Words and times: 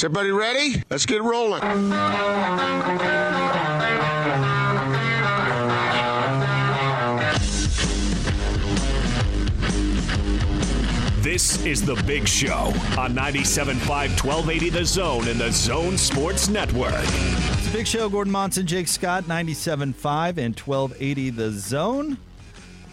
Is 0.00 0.04
everybody 0.04 0.30
ready? 0.30 0.82
Let's 0.88 1.04
get 1.04 1.22
rolling. 1.22 1.60
This 11.20 11.62
is 11.66 11.84
The 11.84 12.02
Big 12.06 12.26
Show 12.26 12.72
on 12.98 13.14
97.5 13.14 13.86
1280 14.24 14.70
The 14.70 14.84
Zone 14.86 15.28
and 15.28 15.38
The 15.38 15.52
Zone 15.52 15.98
Sports 15.98 16.48
Network. 16.48 16.94
It's 16.94 17.66
the 17.66 17.72
Big 17.74 17.86
Show. 17.86 18.08
Gordon 18.08 18.32
Monson, 18.32 18.66
Jake 18.66 18.88
Scott, 18.88 19.24
97.5 19.24 20.38
and 20.38 20.58
1280 20.58 21.28
The 21.28 21.50
Zone. 21.50 22.16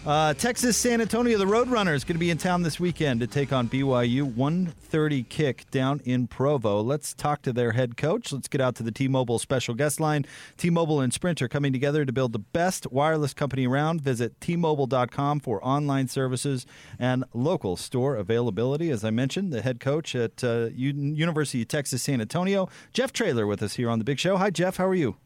Uh, 0.06 0.32
Texas 0.32 0.76
San 0.76 1.00
Antonio, 1.00 1.36
the 1.36 1.44
Roadrunners, 1.44 2.06
going 2.06 2.14
to 2.14 2.18
be 2.18 2.30
in 2.30 2.38
town 2.38 2.62
this 2.62 2.80
weekend 2.80 3.20
to 3.20 3.26
take 3.26 3.52
on 3.52 3.68
BYU. 3.68 4.32
1:30 4.32 5.28
kick 5.28 5.70
down 5.70 6.00
in 6.04 6.26
Provo. 6.26 6.80
Let's 6.80 7.12
talk 7.12 7.42
to 7.42 7.52
their 7.52 7.72
head 7.72 7.96
coach. 7.96 8.32
Let's 8.32 8.48
get 8.48 8.60
out 8.60 8.74
to 8.76 8.82
the 8.82 8.92
T-Mobile 8.92 9.38
special 9.38 9.74
guest 9.74 10.00
line. 10.00 10.24
T-Mobile 10.56 11.00
and 11.00 11.12
Sprint 11.12 11.42
are 11.42 11.48
coming 11.48 11.72
together 11.72 12.04
to 12.04 12.12
build 12.12 12.32
the 12.32 12.38
best 12.38 12.90
wireless 12.92 13.34
company 13.34 13.66
around. 13.66 14.00
Visit 14.00 14.40
T-Mobile.com 14.40 15.40
for 15.40 15.62
online 15.64 16.08
services 16.08 16.64
and 16.98 17.24
local 17.34 17.76
store 17.76 18.16
availability. 18.16 18.90
As 18.90 19.04
I 19.04 19.10
mentioned, 19.10 19.52
the 19.52 19.62
head 19.62 19.80
coach 19.80 20.14
at 20.14 20.42
uh, 20.44 20.68
University 20.74 21.62
of 21.62 21.68
Texas 21.68 22.02
San 22.02 22.20
Antonio, 22.20 22.68
Jeff 22.92 23.12
Traylor, 23.12 23.46
with 23.46 23.62
us 23.62 23.74
here 23.74 23.90
on 23.90 23.98
the 23.98 24.04
Big 24.04 24.20
Show. 24.20 24.36
Hi, 24.36 24.50
Jeff. 24.50 24.76
How 24.76 24.86
are 24.86 24.94
you? 24.94 25.16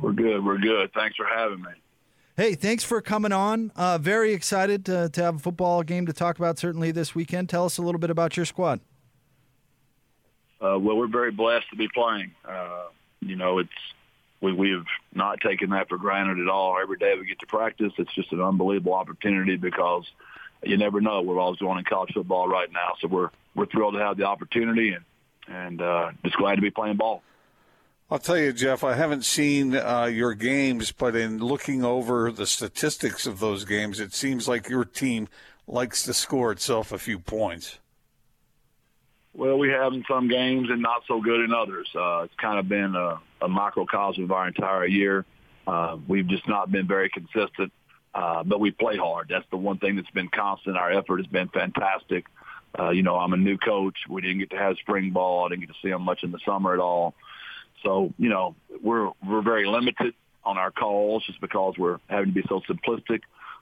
We're 0.00 0.12
good. 0.12 0.44
We're 0.44 0.58
good. 0.58 0.92
Thanks 0.92 1.16
for 1.16 1.26
having 1.26 1.62
me. 1.62 1.70
Hey, 2.36 2.56
thanks 2.56 2.82
for 2.82 3.00
coming 3.00 3.30
on. 3.30 3.70
Uh, 3.76 3.96
very 3.96 4.32
excited 4.32 4.84
to, 4.86 5.08
to, 5.08 5.22
have 5.22 5.36
a 5.36 5.38
football 5.38 5.84
game 5.84 6.06
to 6.06 6.12
talk 6.12 6.36
about 6.36 6.58
certainly 6.58 6.90
this 6.90 7.14
weekend. 7.14 7.48
Tell 7.48 7.64
us 7.64 7.78
a 7.78 7.82
little 7.82 8.00
bit 8.00 8.10
about 8.10 8.36
your 8.36 8.44
squad. 8.44 8.80
Uh, 10.60 10.76
well, 10.80 10.96
we're 10.96 11.06
very 11.06 11.30
blessed 11.30 11.70
to 11.70 11.76
be 11.76 11.86
playing. 11.86 12.32
Uh, 12.44 12.86
you 13.20 13.36
know, 13.36 13.60
it's 13.60 13.70
we 14.40 14.52
we 14.52 14.70
have 14.70 14.86
not 15.14 15.40
taken 15.42 15.70
that 15.70 15.88
for 15.88 15.96
granted 15.96 16.40
at 16.40 16.48
all. 16.48 16.76
Every 16.82 16.96
day 16.96 17.14
we 17.16 17.24
get 17.24 17.38
to 17.38 17.46
practice, 17.46 17.92
it's 17.98 18.12
just 18.14 18.32
an 18.32 18.40
unbelievable 18.40 18.94
opportunity 18.94 19.56
because 19.56 20.04
you 20.64 20.76
never 20.76 21.00
know 21.00 21.22
what 21.22 21.36
all's 21.36 21.58
going 21.58 21.78
in 21.78 21.84
college 21.84 22.14
football 22.14 22.48
right 22.48 22.70
now. 22.72 22.94
So 23.00 23.06
we're 23.06 23.30
we're 23.54 23.66
thrilled 23.66 23.94
to 23.94 24.00
have 24.00 24.16
the 24.16 24.24
opportunity 24.24 24.92
and 24.92 25.04
and 25.46 25.80
uh, 25.80 26.10
just 26.24 26.36
glad 26.36 26.56
to 26.56 26.62
be 26.62 26.70
playing 26.70 26.96
ball. 26.96 27.22
I'll 28.10 28.18
tell 28.18 28.36
you, 28.36 28.52
Jeff, 28.52 28.84
I 28.84 28.94
haven't 28.94 29.24
seen 29.24 29.74
uh, 29.74 30.04
your 30.04 30.34
games, 30.34 30.92
but 30.92 31.16
in 31.16 31.38
looking 31.38 31.82
over 31.84 32.30
the 32.30 32.46
statistics 32.46 33.26
of 33.26 33.40
those 33.40 33.64
games, 33.64 33.98
it 33.98 34.12
seems 34.12 34.46
like 34.46 34.68
your 34.68 34.84
team 34.84 35.26
likes 35.66 36.02
to 36.04 36.12
score 36.12 36.52
itself 36.52 36.92
a 36.92 36.98
few 36.98 37.18
points. 37.18 37.78
Well, 39.32 39.58
we 39.58 39.70
have 39.70 39.94
in 39.94 40.04
some 40.06 40.28
games 40.28 40.68
and 40.70 40.82
not 40.82 41.02
so 41.08 41.20
good 41.20 41.40
in 41.40 41.52
others. 41.52 41.88
Uh, 41.94 42.22
it's 42.24 42.34
kind 42.36 42.58
of 42.58 42.68
been 42.68 42.94
a, 42.94 43.20
a 43.40 43.48
microcosm 43.48 44.24
of 44.24 44.32
our 44.32 44.46
entire 44.46 44.86
year. 44.86 45.24
Uh, 45.66 45.96
we've 46.06 46.28
just 46.28 46.46
not 46.46 46.70
been 46.70 46.86
very 46.86 47.08
consistent, 47.08 47.72
uh, 48.14 48.44
but 48.44 48.60
we 48.60 48.70
play 48.70 48.98
hard. 48.98 49.28
That's 49.30 49.46
the 49.50 49.56
one 49.56 49.78
thing 49.78 49.96
that's 49.96 50.10
been 50.10 50.28
constant. 50.28 50.76
Our 50.76 50.92
effort 50.92 51.16
has 51.16 51.26
been 51.26 51.48
fantastic. 51.48 52.26
Uh, 52.78 52.90
you 52.90 53.02
know, 53.02 53.16
I'm 53.16 53.32
a 53.32 53.36
new 53.38 53.56
coach. 53.56 53.96
We 54.08 54.20
didn't 54.20 54.40
get 54.40 54.50
to 54.50 54.58
have 54.58 54.76
spring 54.76 55.10
ball. 55.10 55.46
I 55.46 55.48
didn't 55.48 55.62
get 55.62 55.70
to 55.70 55.80
see 55.82 55.90
them 55.90 56.02
much 56.02 56.22
in 56.22 56.30
the 56.30 56.40
summer 56.44 56.74
at 56.74 56.80
all. 56.80 57.14
So, 57.84 58.12
you 58.18 58.28
know, 58.28 58.54
we're 58.82 59.10
we're 59.26 59.42
very 59.42 59.66
limited 59.66 60.14
on 60.44 60.58
our 60.58 60.70
calls 60.70 61.24
just 61.26 61.40
because 61.40 61.74
we're 61.78 61.98
having 62.08 62.26
to 62.26 62.32
be 62.32 62.44
so 62.48 62.60
simplistic. 62.68 63.20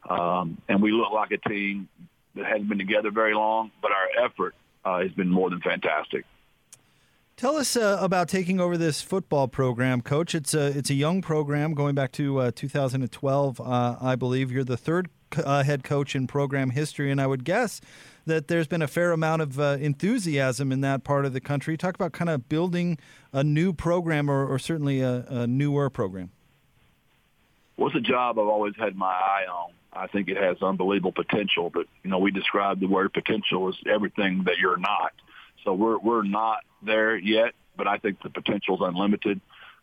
Um, 0.09 0.59
and 0.69 0.83
we 0.83 0.93
look 0.93 1.13
like 1.13 1.31
a 1.31 1.49
team 1.49 1.89
that 2.35 2.47
hasn't 2.47 2.69
been 2.69 2.79
together 2.79 3.11
very 3.11 3.35
long, 3.35 3.71
but 3.81 3.93
our 3.93 4.25
effort 4.25 4.55
uh, 4.85 5.01
has 5.01 5.13
been 5.13 5.29
more 5.29 5.51
than 5.51 5.61
fantastic. 5.61 6.25
Tell 7.37 7.57
us 7.57 7.77
uh, 7.77 7.99
about 8.01 8.29
taking 8.29 8.61
over 8.61 8.77
this 8.77 9.01
football 9.01 9.49
program, 9.49 10.01
Coach. 10.01 10.35
It's 10.35 10.55
a 10.55 10.67
it's 10.67 10.91
a 10.91 10.95
young 10.95 11.23
program 11.23 11.75
going 11.75 11.95
back 11.95 12.13
to 12.13 12.39
uh, 12.39 12.51
2012, 12.55 13.61
uh, 13.61 13.97
I 14.01 14.17
believe. 14.17 14.53
You're 14.53 14.65
the 14.65 14.77
third 14.77 15.09
uh, 15.37 15.63
head 15.63 15.83
coach 15.83 16.15
in 16.15 16.27
program 16.27 16.71
history, 16.71 17.11
and 17.11 17.21
I 17.21 17.27
would 17.27 17.45
guess 17.45 17.81
that 18.27 18.49
there's 18.49 18.67
been 18.67 18.83
a 18.83 18.89
fair 18.89 19.13
amount 19.13 19.43
of 19.43 19.59
uh, 19.59 19.77
enthusiasm 19.81 20.73
in 20.73 20.81
that 20.83 21.05
part 21.05 21.25
of 21.25 21.33
the 21.33 21.41
country. 21.41 21.77
Talk 21.77 21.95
about 21.95 22.13
kind 22.13 22.31
of 22.31 22.49
building 22.49 22.99
a 23.33 23.43
new 23.43 23.73
program 23.73 24.31
or, 24.31 24.47
or 24.47 24.59
certainly 24.59 25.01
a, 25.01 25.25
a 25.29 25.47
newer 25.47 25.91
program. 25.91 26.31
Well, 27.77 27.91
a 27.97 28.01
job 28.01 28.39
I've 28.39 28.47
always 28.47 28.75
had 28.79 28.95
my 28.97 29.07
eye 29.07 29.47
on. 29.51 29.73
I 29.93 30.07
think 30.07 30.29
it 30.29 30.37
has 30.37 30.63
unbelievable 30.63 31.13
potential, 31.13 31.71
but 31.73 31.87
you 32.03 32.11
know 32.11 32.19
we 32.19 32.31
describe 32.31 32.81
the 32.81 32.87
word 32.87 33.13
potential 33.13 33.69
as 33.69 33.75
everything 33.87 34.45
that 34.45 34.57
you're 34.59 34.79
not. 34.79 35.13
So 35.65 35.75
we're 35.75 35.99
we're 35.99 36.23
not 36.23 36.61
there 36.83 37.17
yet, 37.17 37.53
but 37.77 37.87
I 37.87 37.99
think 37.99 38.23
the 38.23 38.31
potential 38.31 38.77
is 38.77 38.81
unlimited. 38.83 39.41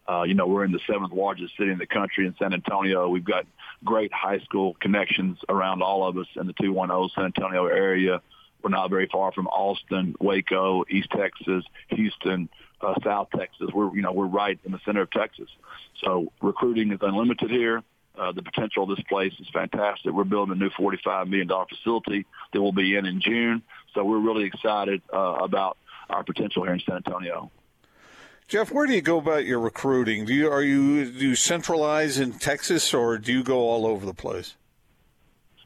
Uh, 0.07 0.23
you 0.23 0.33
know, 0.33 0.47
we're 0.47 0.65
in 0.65 0.71
the 0.71 0.79
seventh 0.87 1.13
largest 1.13 1.55
city 1.57 1.71
in 1.71 1.77
the 1.77 1.85
country 1.85 2.25
in 2.25 2.35
San 2.39 2.53
Antonio. 2.53 3.09
We've 3.09 3.23
got 3.23 3.45
great 3.83 4.11
high 4.13 4.39
school 4.39 4.75
connections 4.79 5.37
around 5.47 5.81
all 5.81 6.07
of 6.07 6.17
us 6.17 6.27
in 6.35 6.47
the 6.47 6.53
210 6.53 7.09
San 7.15 7.25
Antonio 7.25 7.65
area. 7.65 8.21
We're 8.61 8.71
not 8.71 8.89
very 8.89 9.07
far 9.11 9.31
from 9.31 9.47
Austin, 9.47 10.15
Waco, 10.19 10.83
East 10.89 11.09
Texas, 11.11 11.63
Houston, 11.89 12.49
uh, 12.81 12.95
South 13.03 13.29
Texas. 13.35 13.69
We're, 13.73 13.95
you 13.95 14.01
know, 14.01 14.11
we're 14.11 14.27
right 14.27 14.59
in 14.65 14.71
the 14.71 14.79
center 14.85 15.01
of 15.01 15.11
Texas. 15.11 15.49
So 16.03 16.31
recruiting 16.41 16.91
is 16.91 16.99
unlimited 17.01 17.49
here. 17.49 17.83
Uh, 18.17 18.33
the 18.33 18.43
potential 18.43 18.83
of 18.83 18.89
this 18.89 19.05
place 19.07 19.31
is 19.39 19.47
fantastic. 19.53 20.11
We're 20.11 20.25
building 20.25 20.53
a 20.53 20.59
new 20.59 20.69
$45 20.71 21.29
million 21.29 21.49
facility 21.69 22.25
that 22.51 22.61
will 22.61 22.73
be 22.73 22.97
in 22.97 23.05
in 23.05 23.21
June. 23.21 23.61
So 23.93 24.03
we're 24.03 24.19
really 24.19 24.43
excited 24.43 25.01
uh, 25.13 25.37
about 25.41 25.77
our 26.09 26.23
potential 26.23 26.63
here 26.63 26.73
in 26.73 26.81
San 26.85 26.97
Antonio. 26.97 27.49
Jeff, 28.49 28.71
where 28.71 28.87
do 28.87 28.93
you 28.93 29.01
go 29.03 29.19
about 29.19 29.45
your 29.45 29.59
recruiting? 29.59 30.25
Do 30.25 30.33
you 30.33 30.49
are 30.49 30.63
you 30.63 31.05
do 31.05 31.27
you 31.27 31.35
centralize 31.35 32.17
in 32.17 32.33
Texas 32.33 32.95
or 32.95 33.19
do 33.19 33.31
you 33.31 33.43
go 33.43 33.59
all 33.59 33.85
over 33.85 34.07
the 34.07 34.13
place? 34.13 34.55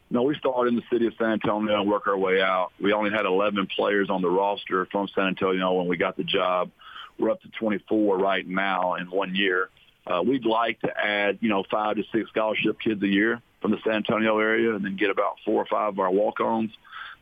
No, 0.10 0.24
we 0.24 0.36
start 0.36 0.68
in 0.68 0.76
the 0.76 0.82
city 0.92 1.08
of 1.08 1.14
San 1.18 1.32
Antonio 1.32 1.80
and 1.80 1.90
work 1.90 2.08
our 2.08 2.18
way 2.18 2.42
out. 2.42 2.74
We 2.82 2.92
only 2.92 3.10
had 3.10 3.26
11 3.26 3.70
players 3.74 4.10
on 4.10 4.22
the 4.22 4.30
roster 4.30 4.86
from 4.92 5.08
San 5.16 5.28
Antonio 5.28 5.72
when 5.72 5.88
we 5.88 5.96
got 5.96 6.18
the 6.18 6.26
job. 6.26 6.72
We're 7.18 7.32
up 7.32 7.42
to 7.44 7.48
24 7.58 8.18
right 8.18 8.46
now 8.46 8.96
in 8.96 9.10
one 9.10 9.34
year. 9.34 9.70
Uh, 10.06 10.22
we'd 10.22 10.46
like 10.46 10.82
to 10.82 10.92
add, 10.94 11.38
you 11.40 11.48
know, 11.48 11.64
five 11.72 11.96
to 11.96 12.04
six 12.12 12.30
scholarship 12.32 12.82
kids 12.82 13.02
a 13.02 13.08
year 13.08 13.42
from 13.62 13.72
the 13.72 13.78
San 13.86 13.94
Antonio 13.94 14.38
area 14.40 14.76
and 14.76 14.84
then 14.84 14.98
get 14.98 15.10
about 15.10 15.38
four 15.46 15.64
or 15.64 15.66
five 15.66 15.94
of 15.94 16.00
our 16.00 16.12
walk-ons. 16.12 16.72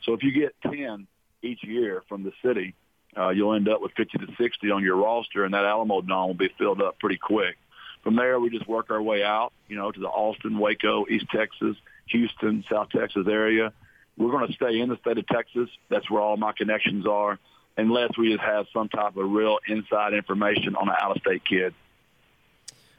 So 0.02 0.14
if 0.14 0.24
you 0.24 0.32
get 0.32 0.56
10 0.64 1.06
each 1.44 1.64
year 1.64 2.02
from 2.10 2.24
the 2.24 2.34
city, 2.44 2.74
uh, 3.18 3.30
you'll 3.30 3.54
end 3.54 3.68
up 3.68 3.82
with 3.82 3.92
50 3.94 4.18
to 4.20 4.28
60 4.38 4.72
on 4.72 4.84
your 4.84 4.96
roster, 4.96 5.44
and 5.44 5.54
that 5.54 5.64
Alamodome 5.64 6.28
will 6.28 6.34
be 6.34 6.50
filled 6.58 6.82
up 6.82 7.00
pretty 7.00 7.18
quick. 7.18 7.58
From 8.04 8.16
there, 8.16 8.40
we 8.40 8.50
just 8.50 8.68
work 8.68 8.90
our 8.90 9.02
way 9.02 9.24
out, 9.24 9.54
you 9.68 9.76
know, 9.76 9.92
to 9.92 10.00
the 10.00 10.08
Austin, 10.08 10.58
Waco, 10.58 11.06
East 11.08 11.26
Texas, 11.34 11.76
Houston, 12.08 12.64
South 12.70 12.90
Texas 12.90 13.28
area. 13.30 13.74
We're 14.18 14.32
going 14.32 14.48
to 14.48 14.54
stay 14.54 14.80
in 14.80 14.90
the 14.90 14.98
state 14.98 15.18
of 15.18 15.28
Texas. 15.28 15.70
That's 15.90 16.10
where 16.10 16.22
all 16.22 16.38
my 16.38 16.52
connections 16.52 17.06
are, 17.06 17.38
unless 17.78 18.18
we 18.18 18.32
just 18.32 18.44
have 18.44 18.66
some 18.74 18.90
type 18.90 19.18
of 19.18 19.30
real 19.30 19.60
inside 19.68 20.14
information 20.14 20.76
on 20.76 20.90
an 20.90 20.96
out-of-state 21.00 21.44
kid. 21.46 21.74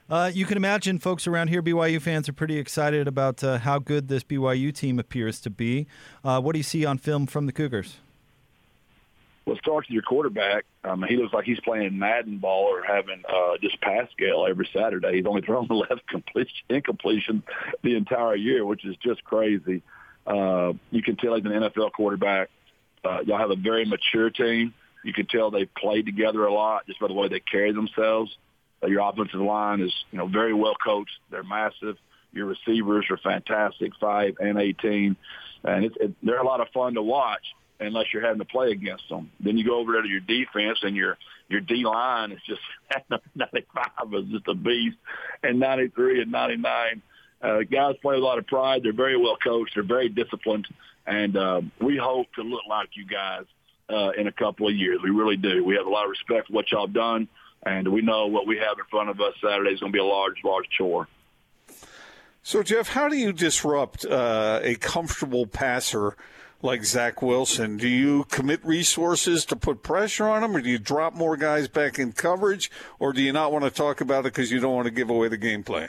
Uh, 0.08 0.30
you 0.32 0.44
can 0.44 0.56
imagine 0.56 0.98
folks 0.98 1.26
around 1.26 1.48
here, 1.48 1.62
BYU 1.62 2.00
fans, 2.00 2.28
are 2.28 2.32
pretty 2.32 2.58
excited 2.58 3.08
about 3.08 3.42
uh, 3.42 3.58
how 3.58 3.78
good 3.78 4.08
this 4.08 4.22
BYU 4.22 4.74
team 4.74 4.98
appears 4.98 5.40
to 5.40 5.50
be. 5.50 5.86
Uh, 6.22 6.40
what 6.40 6.52
do 6.52 6.58
you 6.58 6.64
see 6.64 6.84
on 6.84 6.98
film 6.98 7.26
from 7.26 7.46
the 7.46 7.52
Cougars? 7.52 7.96
It 9.46 9.58
starts 9.58 9.88
with 9.88 9.94
your 9.94 10.02
quarterback. 10.02 10.64
Um, 10.84 11.02
he 11.02 11.16
looks 11.16 11.34
like 11.34 11.44
he's 11.44 11.60
playing 11.60 11.98
Madden 11.98 12.38
ball 12.38 12.64
or 12.64 12.82
having 12.82 13.22
uh, 13.28 13.56
just 13.60 13.80
pass 13.80 14.08
scale 14.12 14.46
every 14.48 14.68
Saturday. 14.72 15.16
He's 15.16 15.26
only 15.26 15.42
thrown 15.46 15.66
11 15.68 16.00
completion, 16.08 16.54
incompletion 16.68 17.42
the 17.82 17.96
entire 17.96 18.36
year, 18.36 18.64
which 18.64 18.84
is 18.84 18.96
just 19.04 19.24
crazy. 19.24 19.82
Uh, 20.26 20.74
you 20.90 21.02
can 21.02 21.16
tell 21.16 21.34
he's 21.34 21.44
an 21.44 21.50
NFL 21.50 21.92
quarterback. 21.92 22.50
Uh, 23.04 23.18
y'all 23.26 23.38
have 23.38 23.50
a 23.50 23.56
very 23.56 23.84
mature 23.84 24.30
team. 24.30 24.74
You 25.04 25.12
can 25.12 25.26
tell 25.26 25.50
they've 25.50 25.74
played 25.74 26.06
together 26.06 26.44
a 26.44 26.52
lot 26.52 26.86
just 26.86 27.00
by 27.00 27.08
the 27.08 27.14
way 27.14 27.26
they 27.26 27.40
carry 27.40 27.72
themselves. 27.72 28.36
Uh, 28.82 28.86
your 28.86 29.08
offensive 29.08 29.40
line 29.40 29.80
is, 29.80 29.92
you 30.12 30.18
know, 30.18 30.28
very 30.28 30.54
well 30.54 30.76
coached. 30.76 31.18
They're 31.30 31.42
massive. 31.42 31.96
Your 32.32 32.46
receivers 32.46 33.06
are 33.10 33.18
fantastic, 33.18 33.92
five 34.00 34.36
and 34.38 34.58
18. 34.58 35.16
And 35.64 35.84
it's, 35.84 35.96
it, 36.00 36.14
they're 36.22 36.40
a 36.40 36.46
lot 36.46 36.60
of 36.60 36.68
fun 36.68 36.94
to 36.94 37.02
watch 37.02 37.42
unless 37.86 38.06
you're 38.12 38.22
having 38.22 38.38
to 38.38 38.44
play 38.44 38.70
against 38.70 39.08
them. 39.08 39.30
Then 39.40 39.58
you 39.58 39.64
go 39.64 39.78
over 39.78 39.92
there 39.92 40.02
to 40.02 40.08
your 40.08 40.20
defense, 40.20 40.78
and 40.82 40.96
your 40.96 41.18
your 41.48 41.60
D 41.60 41.84
line 41.84 42.32
is 42.32 42.40
just 42.46 42.60
95 43.34 44.14
is 44.14 44.30
just 44.30 44.48
a 44.48 44.54
beast, 44.54 44.96
and 45.42 45.58
93 45.58 46.22
and 46.22 46.32
99. 46.32 47.02
Uh, 47.42 47.58
guys 47.70 47.96
play 48.00 48.14
with 48.14 48.22
a 48.22 48.26
lot 48.26 48.38
of 48.38 48.46
pride. 48.46 48.82
They're 48.84 48.92
very 48.92 49.16
well 49.16 49.36
coached. 49.36 49.74
They're 49.74 49.82
very 49.82 50.08
disciplined, 50.08 50.68
and 51.06 51.36
uh, 51.36 51.62
we 51.80 51.96
hope 51.96 52.32
to 52.34 52.42
look 52.42 52.62
like 52.68 52.90
you 52.94 53.04
guys 53.04 53.44
uh, 53.90 54.10
in 54.10 54.26
a 54.26 54.32
couple 54.32 54.68
of 54.68 54.74
years. 54.74 55.00
We 55.02 55.10
really 55.10 55.36
do. 55.36 55.64
We 55.64 55.74
have 55.74 55.86
a 55.86 55.90
lot 55.90 56.04
of 56.04 56.10
respect 56.10 56.48
for 56.48 56.52
what 56.52 56.70
y'all 56.70 56.86
have 56.86 56.94
done, 56.94 57.28
and 57.64 57.88
we 57.88 58.00
know 58.00 58.28
what 58.28 58.46
we 58.46 58.58
have 58.58 58.78
in 58.78 58.84
front 58.90 59.10
of 59.10 59.20
us 59.20 59.34
Saturday 59.42 59.72
is 59.72 59.80
going 59.80 59.92
to 59.92 59.96
be 59.96 60.00
a 60.00 60.04
large, 60.04 60.36
large 60.44 60.68
chore. 60.70 61.08
So, 62.44 62.62
Jeff, 62.62 62.88
how 62.88 63.08
do 63.08 63.16
you 63.16 63.32
disrupt 63.32 64.04
uh, 64.04 64.58
a 64.62 64.74
comfortable 64.74 65.46
passer 65.46 66.16
like 66.62 66.84
Zach 66.84 67.20
Wilson, 67.20 67.76
do 67.76 67.88
you 67.88 68.24
commit 68.30 68.64
resources 68.64 69.44
to 69.46 69.56
put 69.56 69.82
pressure 69.82 70.28
on 70.28 70.44
him, 70.44 70.56
or 70.56 70.60
do 70.60 70.70
you 70.70 70.78
drop 70.78 71.12
more 71.12 71.36
guys 71.36 71.66
back 71.66 71.98
in 71.98 72.12
coverage, 72.12 72.70
or 73.00 73.12
do 73.12 73.20
you 73.20 73.32
not 73.32 73.52
want 73.52 73.64
to 73.64 73.70
talk 73.70 74.00
about 74.00 74.20
it 74.20 74.32
because 74.32 74.50
you 74.52 74.60
don't 74.60 74.74
want 74.74 74.86
to 74.86 74.92
give 74.92 75.10
away 75.10 75.28
the 75.28 75.36
game 75.36 75.64
plan? 75.64 75.88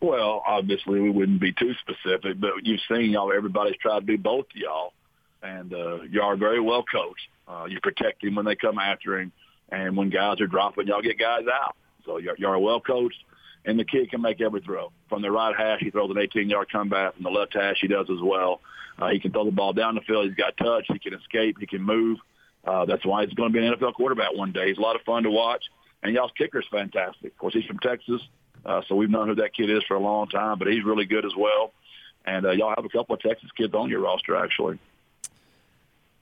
Well, 0.00 0.42
obviously 0.46 1.00
we 1.00 1.10
wouldn't 1.10 1.40
be 1.40 1.52
too 1.52 1.74
specific, 1.80 2.38
but 2.38 2.50
you've 2.62 2.80
seen 2.88 3.10
y'all. 3.10 3.32
Everybody's 3.32 3.76
tried 3.78 4.00
to 4.00 4.06
do 4.06 4.18
both 4.18 4.46
y'all, 4.54 4.92
and 5.42 5.72
uh, 5.72 6.02
y'all 6.02 6.30
are 6.30 6.36
very 6.36 6.60
well 6.60 6.84
coached. 6.84 7.28
Uh, 7.48 7.64
you 7.68 7.80
protect 7.80 8.22
him 8.22 8.34
when 8.34 8.44
they 8.44 8.54
come 8.54 8.78
after 8.78 9.18
him, 9.18 9.32
and 9.70 9.96
when 9.96 10.10
guys 10.10 10.40
are 10.40 10.46
dropping, 10.46 10.86
y'all 10.86 11.02
get 11.02 11.18
guys 11.18 11.44
out. 11.52 11.74
So 12.04 12.18
y'all, 12.18 12.34
y'all 12.36 12.52
are 12.52 12.58
well 12.58 12.80
coached, 12.80 13.24
and 13.64 13.78
the 13.78 13.84
kid 13.84 14.10
can 14.10 14.20
make 14.20 14.40
every 14.40 14.60
throw. 14.60 14.92
From 15.08 15.22
the 15.22 15.30
right 15.30 15.56
hash, 15.56 15.80
he 15.80 15.90
throws 15.90 16.10
an 16.10 16.16
18-yard 16.16 16.70
comeback. 16.70 17.14
From 17.14 17.24
the 17.24 17.30
left 17.30 17.54
hash, 17.54 17.78
he 17.80 17.88
does 17.88 18.08
as 18.10 18.20
well. 18.22 18.60
Uh, 18.98 19.08
he 19.10 19.20
can 19.20 19.32
throw 19.32 19.44
the 19.44 19.50
ball 19.50 19.72
down 19.72 19.94
the 19.94 20.00
field. 20.00 20.26
He's 20.26 20.34
got 20.34 20.56
touch. 20.56 20.86
He 20.88 20.98
can 20.98 21.14
escape. 21.14 21.56
He 21.60 21.66
can 21.66 21.82
move. 21.82 22.18
Uh, 22.64 22.84
that's 22.84 23.04
why 23.04 23.24
he's 23.24 23.34
going 23.34 23.52
to 23.52 23.58
be 23.58 23.64
an 23.64 23.74
NFL 23.74 23.94
quarterback 23.94 24.34
one 24.34 24.52
day. 24.52 24.68
He's 24.68 24.78
a 24.78 24.80
lot 24.80 24.96
of 24.96 25.02
fun 25.02 25.22
to 25.22 25.30
watch, 25.30 25.64
and 26.02 26.14
y'all's 26.14 26.32
kicker's 26.36 26.66
fantastic. 26.70 27.32
Of 27.32 27.38
course, 27.38 27.54
he's 27.54 27.64
from 27.64 27.78
Texas. 27.78 28.20
Uh, 28.64 28.82
so 28.88 28.94
we've 28.96 29.10
known 29.10 29.28
who 29.28 29.36
that 29.36 29.54
kid 29.54 29.70
is 29.70 29.82
for 29.86 29.94
a 29.94 30.00
long 30.00 30.28
time, 30.28 30.58
but 30.58 30.68
he's 30.68 30.84
really 30.84 31.06
good 31.06 31.24
as 31.24 31.32
well. 31.36 31.72
And 32.26 32.44
uh, 32.44 32.50
y'all 32.50 32.74
have 32.76 32.84
a 32.84 32.88
couple 32.88 33.14
of 33.14 33.20
Texas 33.20 33.50
kids 33.56 33.72
on 33.74 33.88
your 33.88 34.00
roster, 34.00 34.36
actually. 34.36 34.78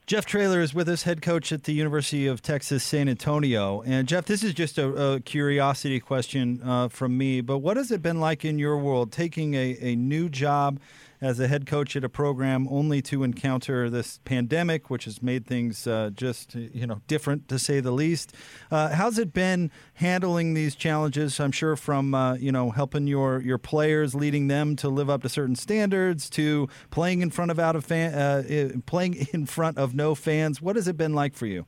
Jeff 0.05 0.25
Traylor 0.25 0.61
is 0.61 0.73
with 0.73 0.87
us, 0.87 1.03
head 1.03 1.21
coach 1.21 1.51
at 1.51 1.65
the 1.65 1.73
University 1.73 2.27
of 2.27 2.41
Texas 2.41 2.81
San 2.81 3.09
Antonio. 3.09 3.81
And 3.81 4.07
Jeff, 4.07 4.25
this 4.25 4.41
is 4.41 4.53
just 4.53 4.77
a, 4.77 5.15
a 5.15 5.19
curiosity 5.19 5.99
question 5.99 6.61
uh, 6.63 6.87
from 6.87 7.17
me, 7.17 7.41
but 7.41 7.57
what 7.57 7.75
has 7.75 7.91
it 7.91 8.01
been 8.01 8.21
like 8.21 8.45
in 8.45 8.57
your 8.57 8.77
world 8.77 9.11
taking 9.11 9.53
a, 9.53 9.77
a 9.81 9.95
new 9.97 10.29
job 10.29 10.79
as 11.19 11.39
a 11.39 11.47
head 11.47 11.65
coach 11.65 11.95
at 11.95 12.03
a 12.03 12.09
program 12.09 12.67
only 12.69 13.01
to 13.01 13.23
encounter 13.23 13.89
this 13.89 14.19
pandemic, 14.23 14.89
which 14.89 15.05
has 15.05 15.21
made 15.21 15.45
things 15.45 15.87
uh, 15.87 16.11
just 16.13 16.55
you 16.55 16.85
know 16.85 17.01
different 17.07 17.47
to 17.47 17.57
say 17.57 17.79
the 17.79 17.91
least. 17.91 18.33
Uh, 18.69 18.89
how's 18.89 19.17
it 19.17 19.33
been 19.33 19.71
handling 19.95 20.53
these 20.53 20.75
challenges? 20.75 21.39
I'm 21.39 21.51
sure 21.51 21.75
from 21.75 22.13
uh, 22.13 22.35
you 22.35 22.51
know 22.51 22.71
helping 22.71 23.07
your 23.07 23.41
your 23.41 23.57
players, 23.57 24.13
leading 24.13 24.47
them 24.47 24.75
to 24.77 24.89
live 24.89 25.09
up 25.09 25.23
to 25.23 25.29
certain 25.29 25.55
standards, 25.55 26.29
to 26.31 26.69
playing 26.91 27.21
in 27.21 27.29
front 27.29 27.51
of 27.51 27.59
out 27.59 27.75
of 27.75 27.85
fan, 27.85 28.13
uh, 28.13 28.79
playing 28.85 29.27
in 29.33 29.45
front 29.45 29.77
of 29.77 29.95
no 29.95 30.15
fans. 30.15 30.61
What 30.61 30.75
has 30.75 30.87
it 30.87 30.97
been 30.97 31.13
like 31.13 31.35
for 31.35 31.45
you? 31.47 31.65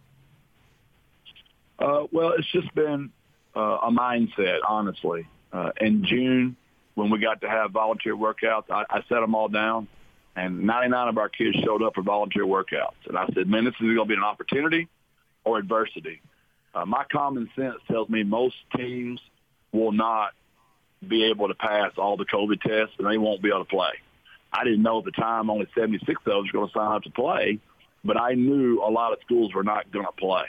Uh, 1.80 2.04
well, 2.12 2.34
it's 2.38 2.52
just 2.52 2.74
been 2.75 3.10
uh, 3.56 3.78
a 3.81 3.92
mindset, 3.92 4.60
honestly. 4.68 5.28
in 5.80 6.04
June, 6.06 6.57
when 7.00 7.10
we 7.10 7.19
got 7.19 7.40
to 7.42 7.50
have 7.50 7.72
volunteer 7.72 8.13
workouts, 8.13 8.66
I, 8.69 8.84
I 8.90 9.01
set 9.07 9.22
them 9.22 9.34
all 9.34 9.48
down, 9.48 9.88
and 10.36 10.63
99 10.63 11.07
of 11.07 11.18
our 11.18 11.30
kids 11.30 11.56
showed 11.63 11.81
up 11.81 11.96
for 11.96 12.01
volunteer 12.01 12.46
workouts. 12.46 13.07
And 13.07 13.18
I 13.18 13.25
said, 13.34 13.48
man, 13.48 13.63
this 13.63 13.74
is 13.75 13.80
going 13.80 13.98
to 13.98 14.06
be 14.06 14.16
an 14.16 14.24
opportunity 14.24 14.90
or 15.46 15.57
adversity. 15.57 16.22
Uh, 16.75 16.86
my 16.86 17.06
common 17.10 17.50
sense 17.56 17.78
tells 17.90 18.10
me 18.10 18.24
most 18.24 18.56
teams 18.75 19.22
will 19.72 19.94
not 19.94 20.34
be 21.07 21.30
able 21.30 21.48
to 21.48 21.56
pass 21.56 21.94
all 21.98 22.18
the 22.18 22.25
COVID 22.25 22.62
tests, 22.62 22.96
and 23.00 23.10
they 23.10 23.18
won't 23.18 23.42
be 23.42 23.48
able 23.48 23.63
to 23.63 23.69
play. 23.69 23.94
I 24.52 24.66
didn't 24.66 24.81
know 24.81 25.00
at 25.00 25.06
the 25.06 25.12
time 25.12 25.50
only 25.50 25.68
76 25.74 26.06
of 26.10 26.25
those 26.25 26.48
were 26.48 26.60
going 26.60 26.68
to 26.68 26.74
sign 26.74 26.92
up 26.92 27.04
to 27.04 27.12
play, 27.12 27.60
but 28.04 28.19
I 28.19 28.34
knew 28.34 28.84
a 28.84 28.92
lot 28.92 29.13
of 29.13 29.19
schools 29.24 29.54
were 29.54 29.63
not 29.63 29.90
going 29.90 30.06
to 30.06 30.12
play. 30.12 30.48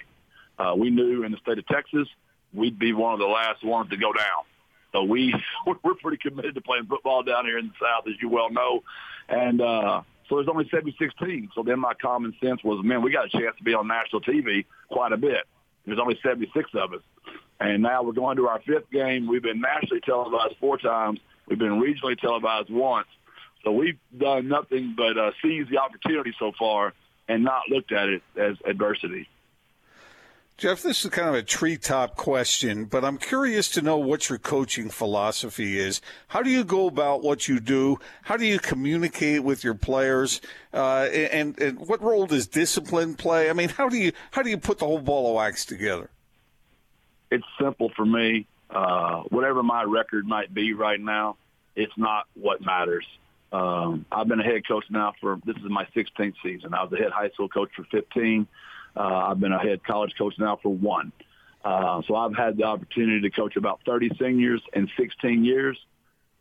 Uh, 0.58 0.74
we 0.76 0.90
knew 0.90 1.22
in 1.22 1.30
the 1.30 1.38
state 1.38 1.58
of 1.58 1.66
Texas 1.68 2.08
we'd 2.52 2.78
be 2.78 2.92
one 2.92 3.12
of 3.12 3.20
the 3.20 3.26
last 3.26 3.62
ones 3.62 3.90
to 3.90 3.96
go 3.96 4.12
down. 4.12 4.49
So 4.92 5.04
we 5.04 5.34
we're 5.66 5.94
pretty 5.94 6.18
committed 6.18 6.54
to 6.54 6.60
playing 6.60 6.86
football 6.86 7.22
down 7.22 7.44
here 7.44 7.58
in 7.58 7.68
the 7.68 7.74
South, 7.80 8.04
as 8.08 8.14
you 8.20 8.28
well 8.28 8.50
know. 8.50 8.82
And 9.28 9.60
uh, 9.60 10.02
so 10.28 10.36
there's 10.36 10.48
only 10.48 10.68
76 10.70 11.14
teams. 11.22 11.50
So 11.54 11.62
then 11.62 11.80
my 11.80 11.94
common 11.94 12.34
sense 12.42 12.62
was, 12.62 12.84
man, 12.84 13.02
we 13.02 13.12
got 13.12 13.26
a 13.26 13.28
chance 13.28 13.56
to 13.58 13.64
be 13.64 13.74
on 13.74 13.88
national 13.88 14.20
TV 14.22 14.64
quite 14.90 15.12
a 15.12 15.16
bit. 15.16 15.44
There's 15.86 15.98
only 15.98 16.18
76 16.22 16.70
of 16.74 16.92
us. 16.94 17.00
And 17.58 17.82
now 17.82 18.02
we're 18.02 18.12
going 18.12 18.36
to 18.36 18.48
our 18.48 18.60
fifth 18.60 18.90
game. 18.90 19.26
We've 19.26 19.42
been 19.42 19.60
nationally 19.60 20.00
televised 20.00 20.54
four 20.60 20.78
times. 20.78 21.20
We've 21.46 21.58
been 21.58 21.80
regionally 21.80 22.18
televised 22.18 22.70
once. 22.70 23.08
So 23.64 23.72
we've 23.72 23.98
done 24.16 24.48
nothing 24.48 24.94
but 24.96 25.18
uh, 25.18 25.32
seize 25.42 25.66
the 25.70 25.78
opportunity 25.78 26.32
so 26.38 26.52
far 26.58 26.94
and 27.28 27.44
not 27.44 27.62
looked 27.68 27.92
at 27.92 28.08
it 28.08 28.22
as 28.36 28.56
adversity. 28.64 29.28
Jeff, 30.60 30.82
this 30.82 31.06
is 31.06 31.10
kind 31.10 31.26
of 31.26 31.34
a 31.34 31.42
treetop 31.42 32.16
question, 32.16 32.84
but 32.84 33.02
I'm 33.02 33.16
curious 33.16 33.66
to 33.70 33.80
know 33.80 33.96
what 33.96 34.28
your 34.28 34.36
coaching 34.36 34.90
philosophy 34.90 35.78
is. 35.78 36.02
How 36.28 36.42
do 36.42 36.50
you 36.50 36.64
go 36.64 36.86
about 36.86 37.22
what 37.22 37.48
you 37.48 37.60
do? 37.60 37.98
How 38.20 38.36
do 38.36 38.44
you 38.44 38.58
communicate 38.58 39.42
with 39.42 39.64
your 39.64 39.72
players? 39.72 40.42
Uh, 40.74 41.04
and, 41.04 41.58
and 41.58 41.78
what 41.78 42.02
role 42.02 42.26
does 42.26 42.46
discipline 42.46 43.14
play? 43.14 43.48
I 43.48 43.54
mean, 43.54 43.70
how 43.70 43.88
do 43.88 43.96
you 43.96 44.12
how 44.32 44.42
do 44.42 44.50
you 44.50 44.58
put 44.58 44.80
the 44.80 44.84
whole 44.84 44.98
ball 44.98 45.30
of 45.30 45.36
wax 45.36 45.64
together? 45.64 46.10
It's 47.30 47.46
simple 47.58 47.90
for 47.96 48.04
me. 48.04 48.46
Uh, 48.68 49.22
whatever 49.30 49.62
my 49.62 49.84
record 49.84 50.26
might 50.26 50.52
be 50.52 50.74
right 50.74 51.00
now, 51.00 51.38
it's 51.74 51.96
not 51.96 52.26
what 52.34 52.60
matters. 52.60 53.06
Um, 53.50 54.04
I've 54.12 54.28
been 54.28 54.40
a 54.40 54.44
head 54.44 54.68
coach 54.68 54.84
now 54.90 55.14
for 55.22 55.40
this 55.46 55.56
is 55.56 55.70
my 55.70 55.86
16th 55.96 56.34
season. 56.42 56.74
I 56.74 56.82
was 56.82 56.92
a 56.92 56.96
head 56.96 57.12
high 57.12 57.30
school 57.30 57.48
coach 57.48 57.70
for 57.74 57.84
15. 57.84 58.46
Uh, 58.96 59.28
I've 59.28 59.40
been 59.40 59.52
a 59.52 59.58
head 59.58 59.84
college 59.84 60.14
coach 60.16 60.34
now 60.38 60.58
for 60.62 60.72
one. 60.72 61.12
Uh, 61.64 62.02
so 62.06 62.16
I've 62.16 62.34
had 62.34 62.56
the 62.56 62.64
opportunity 62.64 63.20
to 63.22 63.30
coach 63.30 63.56
about 63.56 63.80
30 63.84 64.10
seniors 64.18 64.62
in 64.72 64.88
16 64.96 65.44
years. 65.44 65.78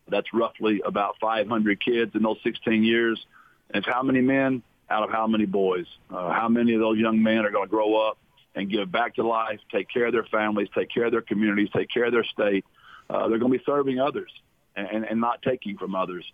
That's 0.07 0.33
roughly 0.33 0.81
about 0.83 1.17
500 1.19 1.83
kids 1.83 2.15
in 2.15 2.23
those 2.23 2.37
16 2.43 2.83
years. 2.83 3.23
And 3.69 3.83
it's 3.83 3.93
how 3.93 4.01
many 4.01 4.21
men 4.21 4.63
out 4.89 5.03
of 5.03 5.11
how 5.11 5.27
many 5.27 5.45
boys? 5.45 5.85
Uh, 6.09 6.31
how 6.31 6.49
many 6.49 6.73
of 6.73 6.79
those 6.79 6.97
young 6.97 7.21
men 7.21 7.45
are 7.45 7.51
going 7.51 7.67
to 7.67 7.69
grow 7.69 7.95
up 7.95 8.17
and 8.55 8.69
give 8.69 8.91
back 8.91 9.15
to 9.15 9.27
life, 9.27 9.59
take 9.71 9.87
care 9.89 10.07
of 10.07 10.13
their 10.13 10.23
families, 10.23 10.69
take 10.73 10.89
care 10.89 11.05
of 11.05 11.11
their 11.11 11.21
communities, 11.21 11.69
take 11.75 11.89
care 11.89 12.05
of 12.05 12.11
their 12.11 12.23
state? 12.23 12.65
Uh, 13.09 13.27
they're 13.27 13.39
going 13.39 13.51
to 13.51 13.57
be 13.57 13.63
serving 13.65 13.99
others 13.99 14.31
and, 14.75 15.05
and 15.05 15.19
not 15.19 15.41
taking 15.41 15.77
from 15.77 15.95
others. 15.95 16.25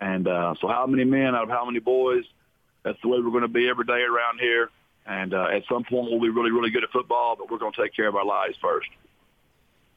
And 0.00 0.28
uh, 0.28 0.54
so 0.60 0.68
how 0.68 0.86
many 0.86 1.04
men 1.04 1.34
out 1.34 1.44
of 1.44 1.48
how 1.48 1.64
many 1.64 1.78
boys? 1.78 2.24
That's 2.82 3.00
the 3.02 3.08
way 3.08 3.18
we're 3.18 3.30
going 3.30 3.42
to 3.42 3.48
be 3.48 3.68
every 3.68 3.84
day 3.84 4.02
around 4.02 4.38
here. 4.40 4.70
And 5.06 5.34
uh, 5.34 5.48
at 5.52 5.62
some 5.68 5.84
point, 5.84 6.10
we'll 6.10 6.20
be 6.20 6.30
really, 6.30 6.50
really 6.50 6.70
good 6.70 6.82
at 6.82 6.90
football, 6.90 7.36
but 7.36 7.50
we're 7.50 7.58
going 7.58 7.72
to 7.72 7.82
take 7.82 7.94
care 7.94 8.08
of 8.08 8.16
our 8.16 8.24
lives 8.24 8.56
first. 8.60 8.88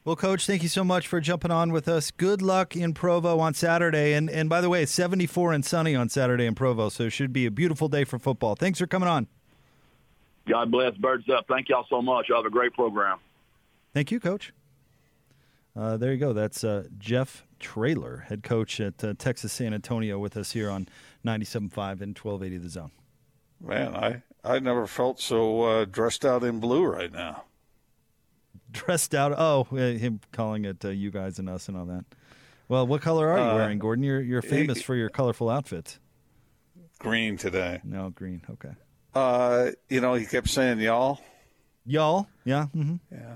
Well, 0.04 0.16
Coach, 0.16 0.46
thank 0.46 0.64
you 0.64 0.70
so 0.70 0.84
much 0.84 1.06
for 1.08 1.20
jumping 1.20 1.52
on 1.52 1.72
with 1.74 1.88
us. 1.88 2.12
Good 2.12 2.42
luck 2.42 2.76
in 2.76 2.94
Provo 2.94 3.40
on 3.40 3.54
Saturday. 3.54 4.14
And, 4.14 4.30
and 4.30 4.48
by 4.50 4.62
the 4.62 4.70
way, 4.70 4.84
it's 4.84 4.92
74 4.94 5.52
and 5.54 5.66
sunny 5.66 5.96
on 5.96 6.08
Saturday 6.08 6.46
in 6.46 6.56
Provo, 6.56 6.88
so 6.90 7.04
it 7.04 7.10
should 7.10 7.34
be 7.34 7.46
a 7.46 7.52
beautiful 7.52 7.90
day 7.90 8.06
for 8.06 8.18
football. 8.18 8.56
Thanks 8.56 8.80
for 8.80 8.88
coming 8.88 9.10
on. 9.10 9.28
God 10.48 10.72
bless. 10.72 10.96
Birds 10.96 11.28
up. 11.30 11.46
Thank 11.50 11.68
y'all 11.68 11.86
so 11.90 12.02
much. 12.02 12.30
Y'all 12.30 12.38
have 12.38 12.46
a 12.46 12.50
great 12.50 12.74
program. 12.74 13.20
Thank 13.94 14.12
you, 14.12 14.20
Coach. 14.20 14.54
Uh, 15.76 15.98
there 15.98 16.12
you 16.12 16.18
go. 16.18 16.34
That's 16.34 16.64
uh, 16.64 16.86
Jeff 16.98 17.46
Traylor, 17.60 18.26
head 18.30 18.44
coach 18.44 18.80
at 18.80 19.04
uh, 19.04 19.14
Texas 19.18 19.52
San 19.52 19.74
Antonio, 19.74 20.18
with 20.18 20.38
us 20.38 20.54
here 20.54 20.70
on 20.70 20.88
97.5 21.26 22.02
and 22.02 22.18
1280 22.18 22.58
The 22.58 22.70
Zone. 22.70 22.92
Man, 23.60 23.96
I 23.96 24.22
I 24.48 24.60
never 24.60 24.88
felt 24.88 25.20
so 25.20 25.64
uh, 25.64 25.86
dressed 25.86 26.26
out 26.26 26.44
in 26.44 26.60
blue 26.60 26.86
right 26.86 27.12
now. 27.12 27.44
Dressed 28.72 29.14
out? 29.14 29.34
Oh, 29.38 29.64
him 29.64 30.20
calling 30.32 30.66
it 30.66 30.84
uh, 30.84 30.90
you 30.90 31.12
guys 31.12 31.40
and 31.40 31.50
us 31.50 31.68
and 31.68 31.78
all 31.78 31.86
that. 31.86 32.06
Well, 32.70 32.86
what 32.86 33.02
color 33.02 33.30
are 33.30 33.38
you 33.38 33.44
uh, 33.44 33.56
wearing, 33.56 33.80
Gordon? 33.80 34.04
You're 34.04 34.22
you're 34.22 34.42
famous 34.42 34.82
for 34.82 34.96
your 34.96 35.10
colorful 35.10 35.50
outfits. 35.50 36.00
Green 37.00 37.38
today. 37.38 37.82
No, 37.84 38.10
green. 38.10 38.42
Okay. 38.50 38.72
Uh, 39.14 39.72
you 39.90 40.02
know, 40.02 40.14
he 40.16 40.26
kept 40.26 40.50
saying 40.50 40.80
y'all. 40.80 41.20
Y'all, 41.86 42.28
yeah. 42.44 42.68
Mm-hmm. 42.76 42.96
Yeah. 43.12 43.36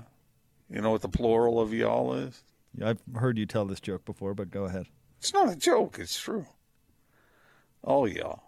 You 0.68 0.80
know 0.80 0.90
what 0.90 1.02
the 1.02 1.08
plural 1.08 1.60
of 1.60 1.72
y'all 1.72 2.14
is? 2.14 2.42
Yeah, 2.76 2.90
I've 2.90 3.00
heard 3.14 3.38
you 3.38 3.46
tell 3.46 3.64
this 3.64 3.80
joke 3.80 4.04
before, 4.04 4.34
but 4.34 4.50
go 4.50 4.64
ahead. 4.64 4.86
It's 5.18 5.32
not 5.32 5.50
a 5.50 5.56
joke. 5.56 5.98
It's 5.98 6.18
true. 6.18 6.46
All 7.82 8.06
y'all 8.06 8.42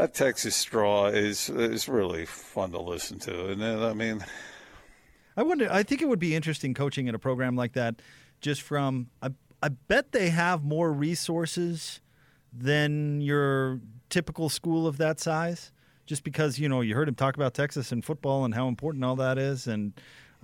that 0.00 0.14
Texas 0.14 0.56
Straw 0.56 1.06
is 1.06 1.50
is 1.50 1.88
really 1.88 2.24
fun 2.24 2.70
to 2.72 2.80
listen 2.80 3.18
to, 3.20 3.50
and 3.50 3.62
I 3.62 3.92
mean, 3.92 4.24
I 5.36 5.42
wonder. 5.42 5.68
I 5.70 5.82
think 5.82 6.00
it 6.00 6.08
would 6.08 6.18
be 6.18 6.34
interesting 6.34 6.72
coaching 6.72 7.06
in 7.06 7.14
a 7.14 7.18
program 7.18 7.54
like 7.54 7.74
that, 7.74 8.00
just 8.40 8.62
from. 8.62 9.08
I 9.22 9.30
I 9.62 9.68
bet 9.68 10.12
they 10.12 10.30
have 10.30 10.64
more 10.64 10.90
resources 10.90 12.00
than 12.50 13.20
your 13.20 13.80
typical 14.08 14.48
school 14.48 14.86
of 14.86 14.96
that 14.96 15.20
size. 15.20 15.70
Just 16.06 16.24
because 16.24 16.58
you 16.58 16.68
know 16.68 16.80
you 16.80 16.94
heard 16.94 17.06
him 17.06 17.14
talk 17.14 17.36
about 17.36 17.52
Texas 17.52 17.92
and 17.92 18.02
football 18.02 18.44
and 18.46 18.54
how 18.54 18.68
important 18.68 19.04
all 19.04 19.16
that 19.16 19.36
is, 19.36 19.66
and 19.66 19.92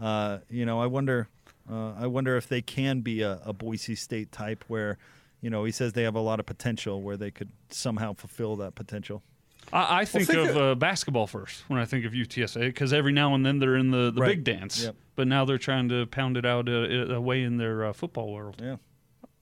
uh, 0.01 0.39
you 0.51 0.67
know 0.67 0.81
I 0.81 0.87
wonder. 0.87 1.29
Uh, 1.69 1.95
I 1.99 2.07
wonder 2.07 2.37
if 2.37 2.47
they 2.47 2.63
can 2.63 3.01
be 3.01 3.23
a, 3.23 3.41
a 3.45 3.53
Boise 3.53 3.97
State 3.97 4.31
type 4.31 4.65
where, 4.69 4.99
you 5.41 5.51
know, 5.51 5.65
he 5.65 5.73
says 5.73 5.95
they 5.95 6.05
have 6.05 6.15
a 6.15 6.21
lot 6.21 6.39
of 6.39 6.47
potential 6.47 7.03
where 7.03 7.17
they 7.17 7.33
could 7.33 7.49
somehow 7.71 8.13
fulfill 8.13 8.55
that 8.55 8.77
potential. 8.77 9.25
I, 9.73 10.01
I 10.01 10.05
think, 10.05 10.29
well, 10.29 10.47
think, 10.47 10.51
of 10.51 10.57
uh, 10.57 10.75
basketball 10.75 11.27
first 11.27 11.65
when 11.69 11.81
I 11.81 11.85
think 11.85 12.05
of 12.05 12.13
UTSA 12.13 12.61
because 12.61 12.93
every 12.93 13.13
now 13.13 13.35
and 13.35 13.45
then 13.45 13.59
they're 13.59 13.77
in 13.77 13.91
the, 13.91 14.11
the 14.11 14.21
right. 14.21 14.29
big 14.29 14.45
dance, 14.45 14.85
yep. 14.85 14.97
but 15.15 15.27
now 15.27 15.45
they're 15.45 15.59
trying 15.59 15.89
to 15.89 16.07
pound 16.07 16.37
it 16.37 16.47
out 16.47 16.69
uh, 16.69 16.73
away 16.73 17.43
in 17.43 17.57
their 17.57 17.87
uh, 17.87 17.93
football 17.93 18.33
world. 18.33 18.57
Yeah. 18.63 18.77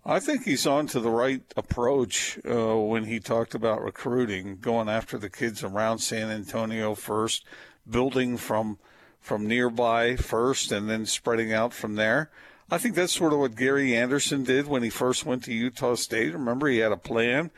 I 0.06 0.20
think 0.20 0.44
he's 0.44 0.66
on 0.66 0.86
to 0.88 1.00
the 1.00 1.10
right 1.10 1.42
approach 1.56 2.38
uh, 2.48 2.76
when 2.76 3.04
he 3.04 3.20
talked 3.20 3.54
about 3.54 3.82
recruiting, 3.82 4.58
going 4.60 4.88
after 4.88 5.16
the 5.16 5.30
kids 5.30 5.64
around 5.64 6.00
San 6.00 6.30
Antonio 6.30 6.94
first, 6.94 7.44
building 7.88 8.36
from 8.36 8.78
from 9.18 9.46
nearby 9.46 10.16
first, 10.16 10.70
and 10.70 10.90
then 10.90 11.06
spreading 11.06 11.54
out 11.54 11.72
from 11.72 11.94
there. 11.94 12.30
I 12.70 12.76
think 12.76 12.94
that's 12.94 13.14
sort 13.14 13.32
of 13.32 13.38
what 13.38 13.56
Gary 13.56 13.96
Anderson 13.96 14.44
did 14.44 14.66
when 14.66 14.82
he 14.82 14.90
first 14.90 15.24
went 15.24 15.44
to 15.44 15.54
Utah 15.54 15.94
State. 15.94 16.34
Remember, 16.34 16.68
he 16.68 16.78
had 16.78 16.92
a 16.92 16.98
plan 16.98 17.50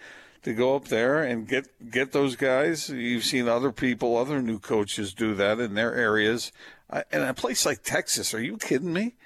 to 0.43 0.53
go 0.53 0.77
up 0.77 0.87
there 0.89 1.23
and 1.23 1.49
get 1.49 1.91
get 1.91 2.13
those 2.13 2.37
guys. 2.37 2.89
You've 2.89 3.25
seen 3.25 3.49
other 3.49 3.73
people, 3.73 4.17
other 4.17 4.41
new 4.41 4.59
coaches 4.59 5.13
do 5.15 5.35
that 5.35 5.59
in 5.61 5.75
their 5.75 5.95
areas. 5.95 6.53
And 6.91 7.23
a 7.25 7.35
place 7.35 7.67
like 7.67 7.83
Texas, 7.83 8.33
are 8.33 8.43
you 8.43 8.57
kidding 8.59 8.93
me? 8.93 9.17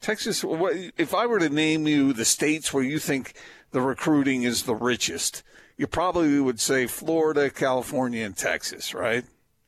Texas, 0.00 0.44
if 0.96 1.14
I 1.14 1.26
were 1.26 1.38
to 1.38 1.48
name 1.48 1.86
you 1.86 2.12
the 2.12 2.24
states 2.24 2.72
where 2.72 2.82
you 2.82 2.98
think 2.98 3.34
the 3.70 3.80
recruiting 3.80 4.42
is 4.42 4.64
the 4.64 4.74
richest, 4.74 5.42
you 5.76 5.86
probably 5.86 6.40
would 6.40 6.58
say 6.58 6.86
Florida, 6.86 7.50
California, 7.50 8.24
and 8.24 8.36
Texas, 8.36 8.94
right? 8.94 9.24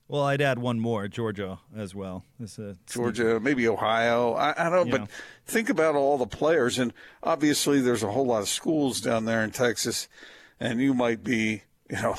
Well, 0.09 0.23
I'd 0.23 0.43
add 0.43 0.59
one 0.59 0.81
more, 0.81 1.09
Georgia 1.09 1.61
as 1.75 1.95
well. 1.95 2.25
A, 2.59 2.75
Georgia, 2.87 3.41
maybe 3.41 3.67
Ohio. 3.67 4.35
I, 4.35 4.51
I 4.51 4.71
don't 4.71 4.87
know, 4.87 4.91
but 4.91 5.01
know. 5.03 5.07
think 5.47 5.71
about 5.71 5.95
all 5.95 6.19
the 6.19 6.27
players, 6.27 6.79
and 6.79 6.93
obviously 7.23 7.81
there's 7.81 8.03
a 8.03 8.11
whole 8.11 8.27
lot 8.27 8.43
of 8.43 8.49
schools 8.49 9.01
down 9.01 9.25
there 9.25 9.43
in 9.43 9.51
Texas, 9.51 10.09
and 10.65 10.81
you 10.81 10.95
might 10.95 11.23
be, 11.23 11.63
you 11.91 12.03
know, 12.03 12.17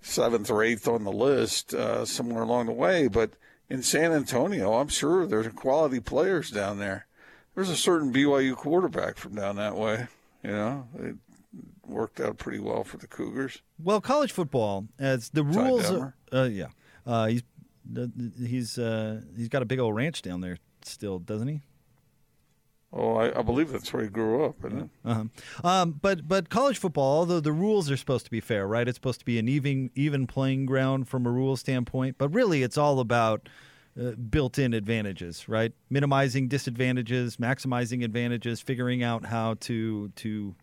seventh 0.00 0.50
or 0.50 0.62
eighth 0.62 0.88
on 0.88 1.04
the 1.04 1.12
list 1.12 1.72
uh, 1.72 2.04
somewhere 2.04 2.42
along 2.42 2.66
the 2.66 2.72
way, 2.72 3.06
but 3.06 3.30
in 3.70 3.82
San 3.82 4.12
Antonio, 4.12 4.74
I'm 4.74 4.88
sure 4.88 5.26
there's 5.26 5.46
quality 5.48 6.00
players 6.00 6.50
down 6.50 6.78
there. 6.78 7.06
There's 7.54 7.70
a 7.70 7.76
certain 7.76 8.12
BYU 8.12 8.56
quarterback 8.56 9.16
from 9.16 9.34
down 9.34 9.56
that 9.56 9.76
way. 9.76 10.08
You 10.42 10.50
know, 10.50 10.88
it 10.98 11.16
worked 11.86 12.20
out 12.20 12.38
pretty 12.38 12.58
well 12.58 12.82
for 12.82 12.96
the 12.96 13.06
Cougars. 13.06 13.62
Well, 13.78 14.00
college 14.00 14.32
football, 14.32 14.88
as 14.98 15.30
the 15.30 15.44
rules, 15.44 15.90
are, 15.90 16.16
uh, 16.32 16.48
yeah, 16.50 16.68
uh, 17.06 17.26
he's 17.26 17.42
he's 18.38 18.78
uh, 18.78 19.20
he's 19.36 19.48
got 19.48 19.62
a 19.62 19.66
big 19.66 19.78
old 19.78 19.94
ranch 19.94 20.22
down 20.22 20.40
there 20.40 20.58
still, 20.82 21.18
doesn't 21.18 21.48
he? 21.48 21.60
Oh, 22.94 23.16
I, 23.16 23.38
I, 23.38 23.42
believe 23.42 23.72
that's 23.72 23.90
where 23.92 24.02
he 24.02 24.10
grew 24.10 24.44
up. 24.44 24.56
Uh-huh. 25.04 25.24
Um, 25.64 25.98
but 26.02 26.28
but 26.28 26.50
college 26.50 26.76
football, 26.76 27.20
although 27.20 27.40
the 27.40 27.52
rules 27.52 27.90
are 27.90 27.96
supposed 27.96 28.26
to 28.26 28.30
be 28.30 28.40
fair, 28.40 28.66
right? 28.66 28.86
It's 28.86 28.96
supposed 28.96 29.20
to 29.20 29.24
be 29.24 29.38
an 29.38 29.48
even 29.48 29.90
even 29.94 30.26
playing 30.26 30.66
ground 30.66 31.08
from 31.08 31.26
a 31.26 31.30
rule 31.30 31.56
standpoint. 31.56 32.16
But 32.18 32.28
really, 32.34 32.62
it's 32.62 32.76
all 32.76 33.00
about 33.00 33.48
uh, 33.98 34.10
built-in 34.12 34.74
advantages, 34.74 35.48
right? 35.48 35.72
Minimizing 35.88 36.48
disadvantages, 36.48 37.38
maximizing 37.38 38.04
advantages, 38.04 38.60
figuring 38.60 39.02
out 39.02 39.24
how 39.24 39.54
to 39.60 40.08
to 40.16 40.54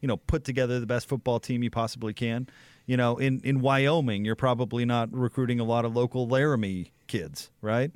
you 0.00 0.08
know 0.08 0.16
put 0.16 0.44
together 0.44 0.80
the 0.80 0.86
best 0.86 1.08
football 1.08 1.38
team 1.38 1.62
you 1.62 1.70
possibly 1.70 2.12
can. 2.12 2.48
You 2.86 2.96
know, 2.96 3.18
in 3.18 3.40
in 3.44 3.60
Wyoming, 3.60 4.24
you're 4.24 4.34
probably 4.34 4.84
not 4.84 5.12
recruiting 5.12 5.60
a 5.60 5.64
lot 5.64 5.84
of 5.84 5.94
local 5.94 6.26
Laramie 6.26 6.92
kids, 7.06 7.50
right? 7.60 7.92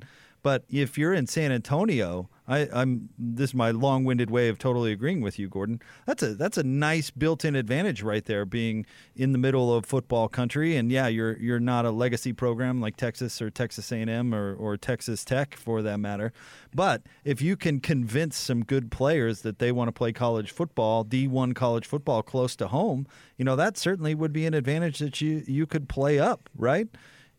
But 0.47 0.63
if 0.69 0.97
you're 0.97 1.11
in 1.11 1.27
San 1.27 1.51
Antonio, 1.51 2.29
I, 2.47 2.69
am 2.71 3.09
this 3.19 3.49
is 3.49 3.53
my 3.53 3.71
long-winded 3.71 4.31
way 4.31 4.47
of 4.47 4.57
totally 4.57 4.93
agreeing 4.93 5.19
with 5.19 5.37
you, 5.37 5.49
Gordon. 5.49 5.81
That's 6.05 6.23
a 6.23 6.35
that's 6.35 6.57
a 6.57 6.63
nice 6.63 7.11
built-in 7.11 7.53
advantage 7.53 8.01
right 8.01 8.23
there, 8.23 8.45
being 8.45 8.85
in 9.13 9.33
the 9.33 9.37
middle 9.37 9.75
of 9.75 9.85
football 9.85 10.29
country. 10.29 10.77
And 10.77 10.89
yeah, 10.89 11.07
you're 11.07 11.37
you're 11.37 11.59
not 11.59 11.83
a 11.83 11.91
legacy 11.91 12.31
program 12.31 12.79
like 12.79 12.95
Texas 12.95 13.41
or 13.41 13.49
Texas 13.49 13.91
A&M 13.91 14.33
or, 14.33 14.55
or 14.55 14.77
Texas 14.77 15.25
Tech 15.25 15.57
for 15.57 15.81
that 15.81 15.99
matter. 15.99 16.31
But 16.73 17.01
if 17.25 17.41
you 17.41 17.57
can 17.57 17.81
convince 17.81 18.37
some 18.37 18.63
good 18.63 18.89
players 18.89 19.41
that 19.41 19.59
they 19.59 19.73
want 19.73 19.89
to 19.89 19.91
play 19.91 20.13
college 20.13 20.51
football, 20.51 21.03
D1 21.03 21.55
college 21.55 21.85
football 21.85 22.23
close 22.23 22.55
to 22.55 22.69
home, 22.69 23.05
you 23.35 23.43
know 23.43 23.57
that 23.57 23.77
certainly 23.77 24.15
would 24.15 24.31
be 24.31 24.45
an 24.45 24.53
advantage 24.53 24.99
that 24.99 25.19
you 25.19 25.43
you 25.45 25.65
could 25.65 25.89
play 25.89 26.19
up, 26.19 26.49
right? 26.55 26.87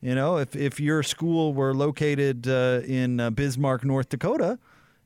You 0.00 0.14
know, 0.14 0.36
if 0.38 0.54
if 0.54 0.78
your 0.78 1.02
school 1.02 1.52
were 1.52 1.74
located 1.74 2.46
uh, 2.46 2.82
in 2.86 3.18
uh, 3.18 3.30
Bismarck, 3.30 3.84
North 3.84 4.08
Dakota, 4.08 4.58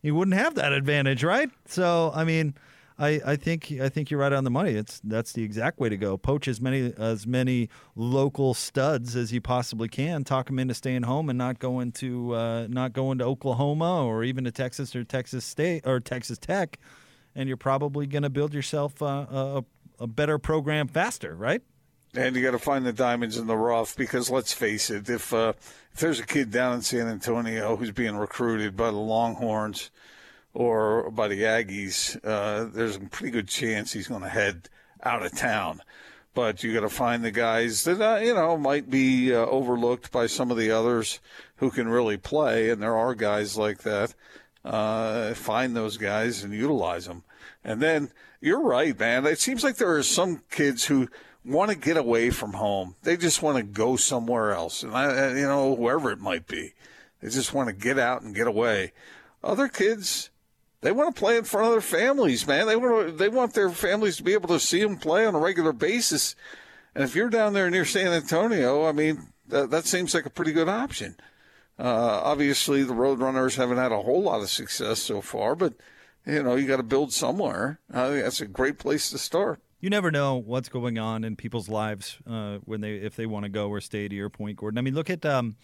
you 0.02 0.14
wouldn't 0.14 0.36
have 0.36 0.54
that 0.56 0.72
advantage, 0.72 1.24
right? 1.24 1.50
So, 1.64 2.12
I 2.14 2.24
mean, 2.24 2.54
I, 2.98 3.20
I 3.24 3.36
think 3.36 3.72
I 3.80 3.88
think 3.88 4.10
you're 4.10 4.20
right 4.20 4.32
on 4.32 4.44
the 4.44 4.50
money. 4.50 4.72
It's 4.72 5.00
that's 5.02 5.32
the 5.32 5.42
exact 5.42 5.80
way 5.80 5.88
to 5.88 5.96
go. 5.96 6.18
Poach 6.18 6.46
as 6.46 6.60
many 6.60 6.92
as 6.98 7.26
many 7.26 7.70
local 7.96 8.52
studs 8.52 9.16
as 9.16 9.32
you 9.32 9.40
possibly 9.40 9.88
can. 9.88 10.24
Talk 10.24 10.46
them 10.46 10.58
into 10.58 10.74
staying 10.74 11.04
home 11.04 11.30
and 11.30 11.38
not 11.38 11.58
going 11.58 11.92
to 11.92 12.34
uh, 12.34 12.66
not 12.68 12.92
going 12.92 13.16
to 13.18 13.24
Oklahoma 13.24 14.04
or 14.04 14.24
even 14.24 14.44
to 14.44 14.50
Texas 14.50 14.94
or 14.94 15.04
Texas 15.04 15.44
State 15.44 15.86
or 15.86 16.00
Texas 16.00 16.36
Tech, 16.36 16.78
and 17.34 17.48
you're 17.48 17.56
probably 17.56 18.06
going 18.06 18.24
to 18.24 18.30
build 18.30 18.52
yourself 18.52 19.00
a, 19.00 19.64
a 19.98 20.06
better 20.06 20.38
program 20.38 20.86
faster, 20.86 21.34
right? 21.34 21.62
And 22.14 22.36
you 22.36 22.42
got 22.42 22.50
to 22.50 22.58
find 22.58 22.84
the 22.84 22.92
diamonds 22.92 23.38
in 23.38 23.46
the 23.46 23.56
rough 23.56 23.96
because 23.96 24.28
let's 24.28 24.52
face 24.52 24.90
it, 24.90 25.08
if 25.08 25.32
uh, 25.32 25.54
if 25.94 26.00
there's 26.00 26.20
a 26.20 26.26
kid 26.26 26.50
down 26.50 26.74
in 26.74 26.82
San 26.82 27.08
Antonio 27.08 27.74
who's 27.74 27.90
being 27.90 28.16
recruited 28.16 28.76
by 28.76 28.90
the 28.90 28.98
Longhorns 28.98 29.90
or 30.52 31.10
by 31.10 31.28
the 31.28 31.40
Aggies, 31.40 32.20
uh, 32.22 32.68
there's 32.70 32.96
a 32.96 33.00
pretty 33.00 33.30
good 33.30 33.48
chance 33.48 33.94
he's 33.94 34.08
going 34.08 34.20
to 34.20 34.28
head 34.28 34.68
out 35.02 35.24
of 35.24 35.34
town. 35.34 35.80
But 36.34 36.62
you 36.62 36.74
got 36.74 36.80
to 36.80 36.90
find 36.90 37.24
the 37.24 37.30
guys 37.30 37.84
that 37.84 37.98
uh, 37.98 38.20
you 38.20 38.34
know 38.34 38.58
might 38.58 38.90
be 38.90 39.34
uh, 39.34 39.46
overlooked 39.46 40.12
by 40.12 40.26
some 40.26 40.50
of 40.50 40.58
the 40.58 40.70
others 40.70 41.18
who 41.56 41.70
can 41.70 41.88
really 41.88 42.18
play, 42.18 42.68
and 42.68 42.82
there 42.82 42.96
are 42.96 43.14
guys 43.14 43.56
like 43.56 43.78
that. 43.84 44.14
Uh, 44.62 45.32
find 45.32 45.74
those 45.74 45.96
guys 45.96 46.44
and 46.44 46.52
utilize 46.52 47.06
them. 47.06 47.24
And 47.64 47.80
then 47.80 48.10
you're 48.42 48.62
right, 48.62 48.98
man. 48.98 49.24
It 49.24 49.40
seems 49.40 49.64
like 49.64 49.76
there 49.76 49.96
are 49.96 50.02
some 50.02 50.42
kids 50.50 50.84
who 50.84 51.08
want 51.44 51.70
to 51.70 51.76
get 51.76 51.96
away 51.96 52.30
from 52.30 52.54
home. 52.54 52.96
They 53.02 53.16
just 53.16 53.42
want 53.42 53.56
to 53.56 53.62
go 53.62 53.96
somewhere 53.96 54.52
else, 54.52 54.82
and 54.82 54.94
I, 54.94 55.30
you 55.30 55.46
know, 55.46 55.72
wherever 55.72 56.10
it 56.10 56.20
might 56.20 56.46
be, 56.46 56.74
they 57.20 57.28
just 57.28 57.52
want 57.52 57.68
to 57.68 57.74
get 57.74 57.98
out 57.98 58.22
and 58.22 58.34
get 58.34 58.46
away. 58.46 58.92
Other 59.42 59.68
kids, 59.68 60.30
they 60.82 60.92
want 60.92 61.14
to 61.14 61.18
play 61.18 61.36
in 61.36 61.44
front 61.44 61.66
of 61.66 61.72
their 61.72 61.80
families, 61.80 62.46
man. 62.46 62.66
They 62.66 62.76
want 62.76 63.06
to, 63.06 63.12
they 63.12 63.28
want 63.28 63.54
their 63.54 63.70
families 63.70 64.16
to 64.16 64.22
be 64.22 64.34
able 64.34 64.48
to 64.48 64.60
see 64.60 64.82
them 64.82 64.96
play 64.96 65.26
on 65.26 65.34
a 65.34 65.38
regular 65.38 65.72
basis. 65.72 66.36
And 66.94 67.02
if 67.02 67.16
you're 67.16 67.30
down 67.30 67.52
there 67.52 67.70
near 67.70 67.84
San 67.84 68.12
Antonio, 68.12 68.86
I 68.86 68.92
mean, 68.92 69.32
that, 69.48 69.70
that 69.70 69.86
seems 69.86 70.14
like 70.14 70.26
a 70.26 70.30
pretty 70.30 70.52
good 70.52 70.68
option. 70.68 71.16
Uh, 71.78 72.20
obviously, 72.22 72.82
the 72.82 72.92
Roadrunners 72.92 73.56
haven't 73.56 73.78
had 73.78 73.92
a 73.92 74.02
whole 74.02 74.22
lot 74.22 74.42
of 74.42 74.50
success 74.50 75.00
so 75.00 75.20
far, 75.20 75.56
but 75.56 75.74
you 76.26 76.42
know, 76.42 76.54
you 76.54 76.68
got 76.68 76.76
to 76.76 76.84
build 76.84 77.12
somewhere. 77.12 77.80
I 77.92 78.08
think 78.08 78.22
that's 78.22 78.40
a 78.40 78.46
great 78.46 78.78
place 78.78 79.10
to 79.10 79.18
start 79.18 79.60
you 79.82 79.90
never 79.90 80.10
know 80.10 80.36
what's 80.36 80.70
going 80.70 80.98
on 80.98 81.24
in 81.24 81.36
people's 81.36 81.68
lives 81.68 82.16
uh, 82.26 82.58
when 82.64 82.80
they 82.80 82.94
if 82.94 83.16
they 83.16 83.26
want 83.26 83.42
to 83.42 83.50
go 83.50 83.68
or 83.68 83.80
stay 83.80 84.08
to 84.08 84.14
your 84.14 84.30
point, 84.30 84.56
Gordon. 84.56 84.78
I 84.78 84.80
mean, 84.80 84.94
look 84.94 85.10
at 85.10 85.26
um, 85.26 85.56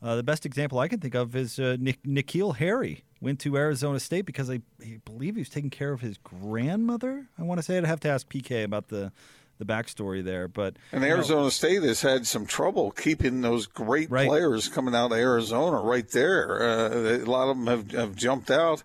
uh, 0.00 0.16
the 0.16 0.22
best 0.22 0.46
example 0.46 0.78
I 0.78 0.86
can 0.86 1.00
think 1.00 1.14
of 1.14 1.34
is 1.34 1.58
uh, 1.58 1.78
Nick, 1.80 2.02
N'Keal 2.04 2.56
Harry 2.56 3.04
went 3.22 3.40
to 3.40 3.56
Arizona 3.56 3.98
State 3.98 4.26
because 4.26 4.50
I, 4.50 4.60
I, 4.82 5.00
believe 5.06 5.34
he 5.36 5.40
was 5.40 5.48
taking 5.48 5.70
care 5.70 5.92
of 5.92 6.02
his 6.02 6.18
grandmother. 6.18 7.26
I 7.38 7.42
want 7.42 7.58
to 7.58 7.62
say 7.62 7.78
I'd 7.78 7.86
have 7.86 8.00
to 8.00 8.10
ask 8.10 8.28
PK 8.28 8.62
about 8.62 8.88
the 8.88 9.10
the 9.58 9.64
backstory 9.64 10.22
there, 10.22 10.46
but 10.46 10.76
and 10.92 11.02
Arizona 11.02 11.42
know, 11.42 11.48
State 11.48 11.84
has 11.84 12.02
had 12.02 12.26
some 12.26 12.44
trouble 12.44 12.90
keeping 12.90 13.40
those 13.40 13.66
great 13.66 14.10
right. 14.10 14.28
players 14.28 14.68
coming 14.68 14.94
out 14.94 15.12
of 15.12 15.18
Arizona 15.18 15.80
right 15.80 16.08
there. 16.08 16.60
Uh, 16.60 16.88
a 16.90 17.24
lot 17.24 17.48
of 17.48 17.56
them 17.56 17.66
have, 17.68 17.90
have 17.92 18.16
jumped 18.16 18.50
out 18.50 18.82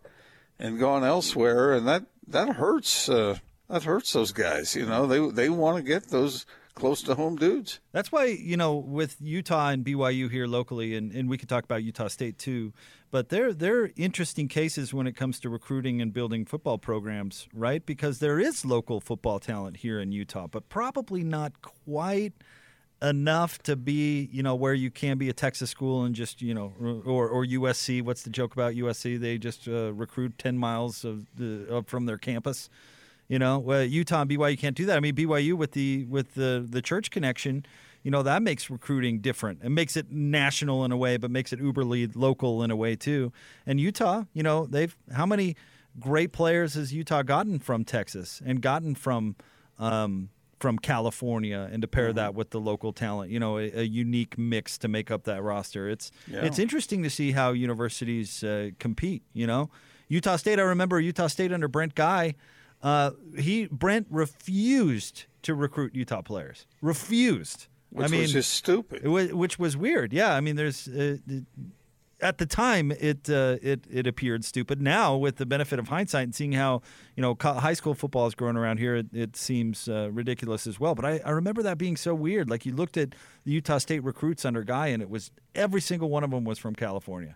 and 0.60 0.80
gone 0.80 1.04
elsewhere, 1.04 1.74
and 1.74 1.88
that 1.88 2.06
that 2.28 2.50
hurts 2.50 3.10
uh, 3.10 3.40
that 3.70 3.84
hurts 3.84 4.14
those 4.14 4.32
guys. 4.32 4.76
You 4.76 4.86
know, 4.86 5.06
they 5.06 5.30
they 5.30 5.50
want 5.50 5.78
to 5.78 5.84
get 5.84 6.10
those 6.10 6.46
close 6.80 7.02
to 7.04 7.16
home 7.16 7.36
dudes. 7.36 7.80
That's 7.92 8.12
why, 8.12 8.26
you 8.26 8.58
know, 8.58 8.76
with 8.76 9.18
Utah 9.20 9.70
and 9.70 9.86
BYU 9.86 10.32
here 10.32 10.48
locally, 10.48 10.96
and, 10.96 11.12
and 11.12 11.30
we 11.30 11.38
could 11.38 11.50
talk 11.50 11.64
about 11.64 11.84
Utah 11.84 12.08
State 12.08 12.38
too, 12.38 12.74
but 13.12 13.30
they're, 13.30 13.54
they're 13.54 13.92
interesting 13.96 14.48
cases 14.48 14.94
when 14.94 15.06
it 15.06 15.16
comes 15.16 15.40
to 15.42 15.50
recruiting 15.50 16.02
and 16.02 16.14
building 16.14 16.46
football 16.46 16.78
programs, 16.78 17.48
right? 17.54 17.86
Because 17.86 18.20
there 18.20 18.40
is 18.40 18.66
local 18.66 19.02
football 19.02 19.40
talent 19.40 19.78
here 19.78 20.00
in 20.00 20.12
Utah, 20.12 20.48
but 20.48 20.70
probably 20.70 21.24
not 21.24 21.62
quite 21.62 22.34
enough 23.02 23.62
to 23.64 23.76
be, 23.76 24.30
you 24.32 24.44
know, 24.44 24.56
where 24.56 24.74
you 24.74 24.90
can 24.90 25.18
be 25.18 25.30
a 25.30 25.34
Texas 25.34 25.70
school 25.70 26.04
and 26.04 26.16
just, 26.16 26.42
you 26.42 26.54
know, 26.54 26.74
or, 27.06 27.28
or 27.28 27.46
USC. 27.46 28.02
What's 28.02 28.24
the 28.24 28.30
joke 28.30 28.54
about 28.54 28.74
USC? 28.74 29.20
They 29.20 29.38
just 29.38 29.68
uh, 29.68 29.94
recruit 29.94 30.38
10 30.38 30.58
miles 30.58 31.06
of 31.06 31.26
the, 31.36 31.84
from 31.88 32.06
their 32.06 32.18
campus. 32.18 32.70
You 33.30 33.38
know, 33.38 33.60
well, 33.60 33.84
Utah 33.84 34.22
and 34.22 34.30
BYU 34.30 34.58
can't 34.58 34.76
do 34.76 34.88
that. 34.88 34.98
I 34.98 35.00
mean, 35.00 35.16
BYU 35.16 35.54
with 35.54 35.72
the 35.74 36.06
with 36.06 36.34
the 36.34 36.66
the 36.68 36.82
church 36.82 37.12
connection, 37.12 37.64
you 38.02 38.10
know, 38.10 38.24
that 38.24 38.42
makes 38.42 38.72
recruiting 38.72 39.20
different. 39.20 39.60
It 39.64 39.70
makes 39.70 39.96
it 39.96 40.12
national 40.12 40.84
in 40.84 40.92
a 40.92 40.98
way, 40.98 41.18
but 41.18 41.30
makes 41.30 41.54
it 41.54 41.62
uberly 41.62 42.12
local 42.16 42.64
in 42.64 42.72
a 42.72 42.76
way 42.76 42.96
too. 42.96 43.32
And 43.68 43.80
Utah, 43.80 44.24
you 44.34 44.42
know, 44.42 44.66
they've 44.66 44.98
how 45.14 45.28
many 45.28 45.56
great 46.00 46.32
players 46.32 46.74
has 46.74 46.92
Utah 46.92 47.22
gotten 47.22 47.60
from 47.60 47.86
Texas 47.86 48.42
and 48.44 48.62
gotten 48.62 48.96
from 48.96 49.36
um, 49.78 50.30
from 50.60 50.80
California, 50.80 51.70
and 51.72 51.82
to 51.84 51.88
pair 51.88 52.08
mm-hmm. 52.08 52.18
that 52.18 52.36
with 52.36 52.50
the 52.50 52.60
local 52.60 52.94
talent, 52.94 53.32
you 53.32 53.40
know, 53.40 53.58
a, 53.58 53.72
a, 53.80 53.84
unique 53.84 54.38
mix 54.38 54.78
to 54.80 54.90
make 54.90 55.10
up 55.10 55.24
that 55.24 55.42
roster. 55.42 55.88
It's 55.88 56.12
yeah. 56.28 56.44
it's 56.44 56.60
interesting 56.60 57.04
to 57.04 57.10
see 57.10 57.32
how 57.32 57.52
universities 57.52 58.44
uh, 58.44 58.72
compete. 58.80 59.24
You 59.34 59.48
know, 59.48 59.70
Utah 60.08 60.36
State. 60.36 60.60
I 60.60 60.64
remember 60.64 61.00
Utah 61.00 61.28
State 61.28 61.54
under 61.54 61.68
Brent 61.68 61.96
Guy 61.96 62.36
Uh, 62.82 63.12
he 63.38 63.68
Brent 63.68 64.08
refused 64.10 65.26
to 65.44 65.54
recruit 65.54 65.96
Utah 65.96 66.22
players. 66.22 66.66
Refused. 66.82 67.68
Which 67.92 68.06
I 68.06 68.10
mean, 68.10 68.22
was 68.22 68.34
just 68.34 68.52
stupid. 68.52 69.06
was, 69.08 69.34
which 69.34 69.58
was 69.58 69.76
weird. 69.76 70.14
Yeah, 70.14 70.36
I 70.36 70.42
mean, 70.42 70.56
there's 70.56 70.88
uh, 70.88 71.18
at 72.22 72.38
the 72.38 72.46
time 72.46 72.92
it 72.92 73.30
uh, 73.30 73.58
it 73.62 73.86
it 73.90 74.06
appeared 74.06 74.46
stupid. 74.46 74.82
Now, 74.82 75.16
with 75.16 75.38
the 75.38 75.46
benefit 75.46 75.80
of 75.80 75.88
hindsight 75.88 76.24
and 76.24 76.36
seeing 76.36 76.52
how 76.52 76.82
you 77.16 77.22
know 77.22 77.36
high 77.42 77.74
school 77.74 77.94
football 77.94 78.26
has 78.26 78.36
grown 78.36 78.58
around 78.58 78.78
here, 78.78 78.96
it, 78.96 79.08
it 79.14 79.36
seems 79.36 79.88
uh, 79.88 80.10
ridiculous 80.12 80.68
as 80.68 80.80
well. 80.80 80.96
But 80.96 81.06
I, 81.06 81.22
I 81.26 81.32
remember 81.32 81.64
that 81.64 81.78
being 81.78 81.98
so 81.98 82.14
weird. 82.14 82.50
Like 82.50 82.66
you 82.66 82.74
looked 82.74 82.98
at 82.98 83.16
the 83.46 83.52
Utah 83.52 83.80
State 83.80 84.04
recruits 84.04 84.46
under 84.46 84.64
Guy, 84.64 84.88
and 84.88 85.02
it 85.02 85.10
was 85.10 85.32
every 85.56 85.82
single 85.82 86.10
one 86.10 86.24
of 86.24 86.32
them 86.32 86.44
was 86.44 86.60
from 86.60 86.76
California. 86.76 87.36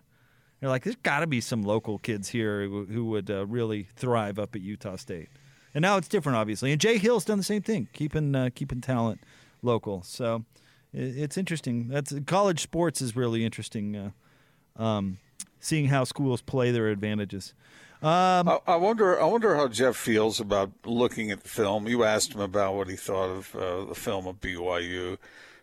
You're 0.64 0.70
like, 0.70 0.84
there's 0.84 0.96
got 0.96 1.20
to 1.20 1.26
be 1.26 1.42
some 1.42 1.62
local 1.62 1.98
kids 1.98 2.30
here 2.30 2.66
who, 2.66 3.04
would 3.04 3.30
uh, 3.30 3.44
really 3.44 3.86
thrive 3.96 4.38
up 4.38 4.56
at 4.56 4.62
Utah 4.62 4.96
State. 4.96 5.28
And 5.74 5.82
now 5.82 5.98
it's 5.98 6.08
different, 6.08 6.38
obviously. 6.38 6.72
And 6.72 6.80
Jay 6.80 6.96
Hill's 6.96 7.26
done 7.26 7.36
the 7.36 7.44
same 7.44 7.60
thing, 7.60 7.88
keeping 7.92 8.34
uh, 8.34 8.48
keeping 8.54 8.80
talent 8.80 9.20
local. 9.60 10.00
So 10.04 10.46
it, 10.94 11.18
it's 11.18 11.36
interesting. 11.36 11.88
That's 11.88 12.14
college 12.24 12.62
sports 12.62 13.02
is 13.02 13.14
really 13.14 13.44
interesting. 13.44 13.94
Uh, 13.94 14.82
um, 14.82 15.18
seeing 15.60 15.88
how 15.88 16.04
schools 16.04 16.40
play 16.40 16.70
their 16.70 16.88
advantages. 16.88 17.52
Um, 18.00 18.48
I, 18.48 18.58
I 18.66 18.76
wonder. 18.76 19.20
I 19.20 19.26
wonder 19.26 19.56
how 19.56 19.68
Jeff 19.68 19.96
feels 19.96 20.40
about 20.40 20.72
looking 20.86 21.30
at 21.30 21.42
the 21.42 21.48
film. 21.50 21.86
You 21.88 22.04
asked 22.04 22.32
him 22.32 22.40
about 22.40 22.74
what 22.74 22.88
he 22.88 22.96
thought 22.96 23.28
of 23.28 23.54
uh, 23.54 23.84
the 23.84 23.94
film 23.94 24.26
of 24.26 24.40
BYU 24.40 25.18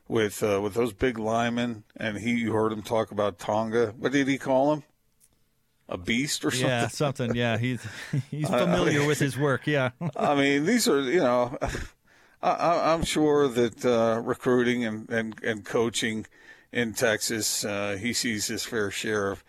with 0.08 0.44
uh, 0.44 0.62
with 0.62 0.76
those 0.76 0.94
big 0.94 1.18
linemen, 1.18 1.86
and 1.98 2.20
he. 2.20 2.34
You 2.36 2.54
heard 2.54 2.72
him 2.72 2.84
talk 2.84 3.10
about 3.10 3.40
Tonga. 3.40 3.96
What 3.98 4.12
did 4.12 4.28
he 4.28 4.38
call 4.38 4.74
him? 4.74 4.84
A 5.92 5.98
beast 5.98 6.46
or 6.46 6.52
something? 6.52 6.70
yeah, 6.70 6.88
something. 6.88 7.36
Yeah, 7.36 7.58
he's 7.58 7.86
he's 8.32 8.48
familiar 8.48 9.06
with 9.06 9.20
his 9.20 9.38
work. 9.38 9.68
Yeah. 9.68 9.92
I 10.16 10.36
mean, 10.36 10.66
these 10.66 10.88
are 10.88 11.02
you 11.02 11.20
know, 11.20 11.58
I, 12.42 12.94
I'm 12.94 13.04
sure 13.04 13.50
that 13.50 13.86
uh, 13.86 14.22
recruiting 14.24 14.86
and, 14.86 15.10
and, 15.10 15.36
and 15.44 15.66
coaching 15.66 16.26
in 16.72 16.94
Texas, 16.94 17.66
uh, 17.66 17.98
he 18.00 18.14
sees 18.14 18.48
his 18.48 18.64
fair 18.64 18.90
share 18.90 19.32
of 19.32 19.44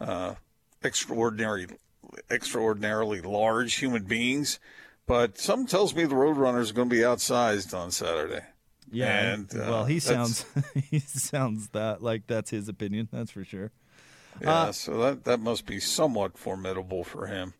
uh, 0.00 0.34
extraordinary, 0.82 1.68
extraordinarily 2.28 3.20
large 3.20 3.74
human 3.74 4.02
beings. 4.02 4.58
But 5.06 5.38
something 5.38 5.68
tells 5.68 5.94
me 5.94 6.04
the 6.06 6.14
Roadrunners 6.16 6.70
are 6.70 6.74
going 6.74 6.88
to 6.88 6.96
be 6.96 7.02
outsized 7.02 7.72
on 7.78 7.90
Saturday. 7.90 8.42
Yeah. 8.90 9.32
And, 9.32 9.54
uh, 9.54 9.66
well, 9.68 9.84
he 9.84 10.00
sounds 10.00 10.44
he 10.90 10.98
sounds 10.98 11.68
that 11.68 12.02
like 12.02 12.26
that's 12.26 12.50
his 12.50 12.68
opinion. 12.68 13.08
That's 13.12 13.30
for 13.30 13.44
sure. 13.44 13.70
Yeah, 14.40 14.70
so 14.72 14.98
that 14.98 15.24
that 15.24 15.40
must 15.40 15.66
be 15.66 15.80
somewhat 15.80 16.36
formidable 16.36 17.04
for 17.04 17.26
him. 17.26 17.54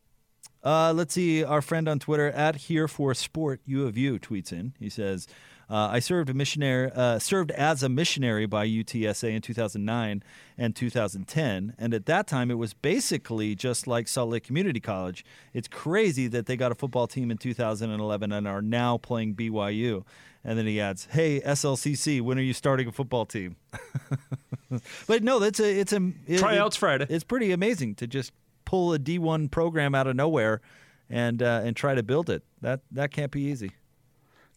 Uh, 0.63 0.93
let's 0.95 1.15
see. 1.15 1.45
Our 1.45 1.61
friend 1.61 1.89
on 1.89 1.99
Twitter 1.99 2.31
at 2.31 2.57
Here 2.57 2.89
for 2.89 3.13
Sport 3.13 3.61
U 3.67 3.87
of 3.87 3.99
U 3.99 4.19
tweets 4.19 4.51
in. 4.51 4.73
He 4.81 4.89
says, 4.89 5.29
uh, 5.69 5.89
"I 5.93 5.99
served 5.99 6.31
a 6.31 6.35
missionary, 6.35 6.91
uh, 6.91 7.19
served 7.19 7.51
as 7.51 7.83
a 7.83 7.91
missionary 7.91 8.47
by 8.47 8.67
UTSA 8.67 9.35
in 9.35 9.43
2009 9.43 10.23
and 10.57 10.75
2010, 10.75 11.75
and 11.77 11.93
at 11.93 12.07
that 12.07 12.27
time 12.27 12.51
it 12.51 12.55
was 12.55 12.73
basically 12.73 13.55
just 13.55 13.87
like 13.87 14.09
Salt 14.09 14.31
Lake 14.31 14.45
Community 14.45 14.81
College. 14.81 15.23
It's 15.53 15.69
crazy 15.69 16.29
that 16.29 16.47
they 16.47 16.57
got 16.57 16.73
a 16.73 16.75
football 16.75 17.07
team 17.07 17.31
in 17.31 17.37
2011 17.37 18.33
and 18.33 18.49
are 18.49 18.63
now 18.63 18.97
playing 18.97 19.35
BYU." 19.35 20.05
And 20.43 20.59
then 20.59 20.67
he 20.67 20.81
adds, 20.81 21.09
"Hey 21.11 21.41
SLCC, 21.43 22.23
when 22.23 22.39
are 22.39 22.43
you 22.43 22.55
starting 22.55 22.89
a 22.89 22.93
football 22.93 23.27
team?" 23.27 23.57
but 25.07 25.23
no, 25.23 25.39
that's 25.39 25.61
a 25.61 25.81
it's 25.81 25.93
a 25.93 26.13
it- 26.27 26.39
Tryouts 26.39 26.77
it- 26.77 26.81
Friday. 26.81 27.07
It's 27.09 27.25
pretty 27.25 27.53
amazing 27.53 27.95
to 27.97 28.07
just 28.07 28.33
pull 28.65 28.93
a 28.95 28.99
D1 28.99 29.51
program 29.51 29.95
out 29.95 30.07
of 30.07 30.17
nowhere 30.17 30.61
and 31.11 31.43
uh, 31.43 31.63
and 31.65 31.77
try 31.77 31.95
to 31.95 32.03
build 32.03 32.31
it. 32.31 32.43
That 32.61 32.81
that 32.91 33.11
can't 33.11 33.31
be 33.31 33.43
easy. 33.43 33.73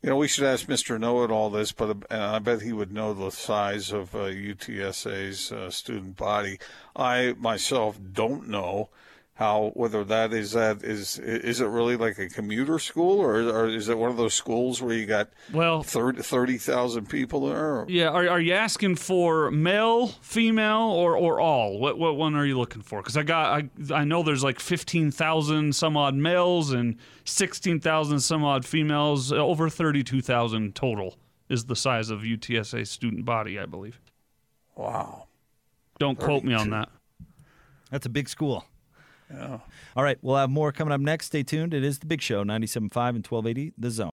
You 0.04 0.12
know, 0.12 0.18
we 0.18 0.28
should 0.28 0.44
ask 0.46 0.68
Mr. 0.68 1.00
Know 1.00 1.24
It 1.24 1.32
All 1.32 1.50
this, 1.50 1.72
but 1.72 1.90
uh, 2.12 2.18
I 2.36 2.40
bet 2.40 2.62
he 2.62 2.72
would 2.72 2.94
know 2.94 3.14
the 3.16 3.32
size 3.32 3.92
of 3.92 4.14
uh, 4.16 4.26
UTSA's 4.30 5.52
uh, 5.52 5.72
student 5.72 6.16
body. 6.16 6.60
I 6.96 7.34
myself 7.40 8.00
don't 8.14 8.48
know 8.48 8.90
how 9.38 9.72
whether 9.76 10.04
that 10.04 10.34
is 10.34 10.54
that 10.54 10.84
is 10.84 11.20
is 11.20 11.62
it 11.62 11.68
really 11.68 11.96
like 11.96 12.18
a 12.18 12.28
commuter 12.28 12.80
school 12.80 13.20
or, 13.20 13.36
or 13.36 13.68
is 13.68 13.88
it 13.88 13.96
one 13.96 14.10
of 14.10 14.18
those 14.18 14.34
schools 14.34 14.82
where 14.82 14.96
you 14.96 15.06
got 15.06 15.30
Well, 15.54 15.84
30 15.84 16.24
30,000 16.24 17.08
people 17.08 17.48
there? 17.48 17.86
yeah. 17.88 18.10
Are, 18.10 18.28
are 18.28 18.40
you 18.40 18.54
asking 18.54 18.96
for 18.96 19.52
male, 19.52 20.08
female, 20.22 20.90
or 20.90 21.16
or 21.16 21.40
all? 21.40 21.78
What 21.80 22.00
what 22.00 22.16
one 22.18 22.36
are 22.36 22.46
you 22.46 22.58
looking 22.58 22.82
for? 22.82 23.00
Because 23.02 23.16
I 23.16 23.22
got 23.24 23.62
I 23.92 23.94
I 23.94 24.04
know 24.06 24.24
there's 24.24 24.44
like 24.44 24.60
fifteen 24.60 25.12
thousand 25.12 25.76
some 25.76 25.96
odd 25.96 26.16
males 26.16 26.72
and 26.72 26.98
sixteen 27.24 27.80
thousand 27.80 28.22
some 28.22 28.44
odd 28.44 28.66
females. 28.66 29.32
Over 29.32 29.70
thirty 29.70 30.04
two 30.04 30.22
thousand 30.22 30.74
total 30.74 31.16
is 31.48 31.66
the 31.66 31.76
size 31.76 32.10
of 32.10 32.22
UTSA 32.22 32.88
student 32.88 33.24
body, 33.24 33.60
I 33.60 33.68
believe. 33.68 34.02
Wow. 34.76 35.28
Don't 36.00 36.20
quote 36.20 36.44
me 36.44 36.54
on 36.56 36.72
that. 36.72 36.90
That's 37.92 38.06
a 38.06 38.10
big 38.10 38.28
school. 38.30 38.66
All 39.96 40.04
right, 40.04 40.18
we'll 40.22 40.38
have 40.38 40.50
more 40.50 40.72
coming 40.72 40.94
up 40.94 41.02
next. 41.02 41.28
Stay 41.28 41.44
tuned. 41.44 41.74
It 41.74 41.84
is 41.84 42.00
the 42.00 42.06
Big 42.06 42.22
Show, 42.22 42.44
97.5 42.44 42.78
and 42.78 43.28
1280, 43.28 43.74
The 43.78 43.92
Zone. 43.92 44.06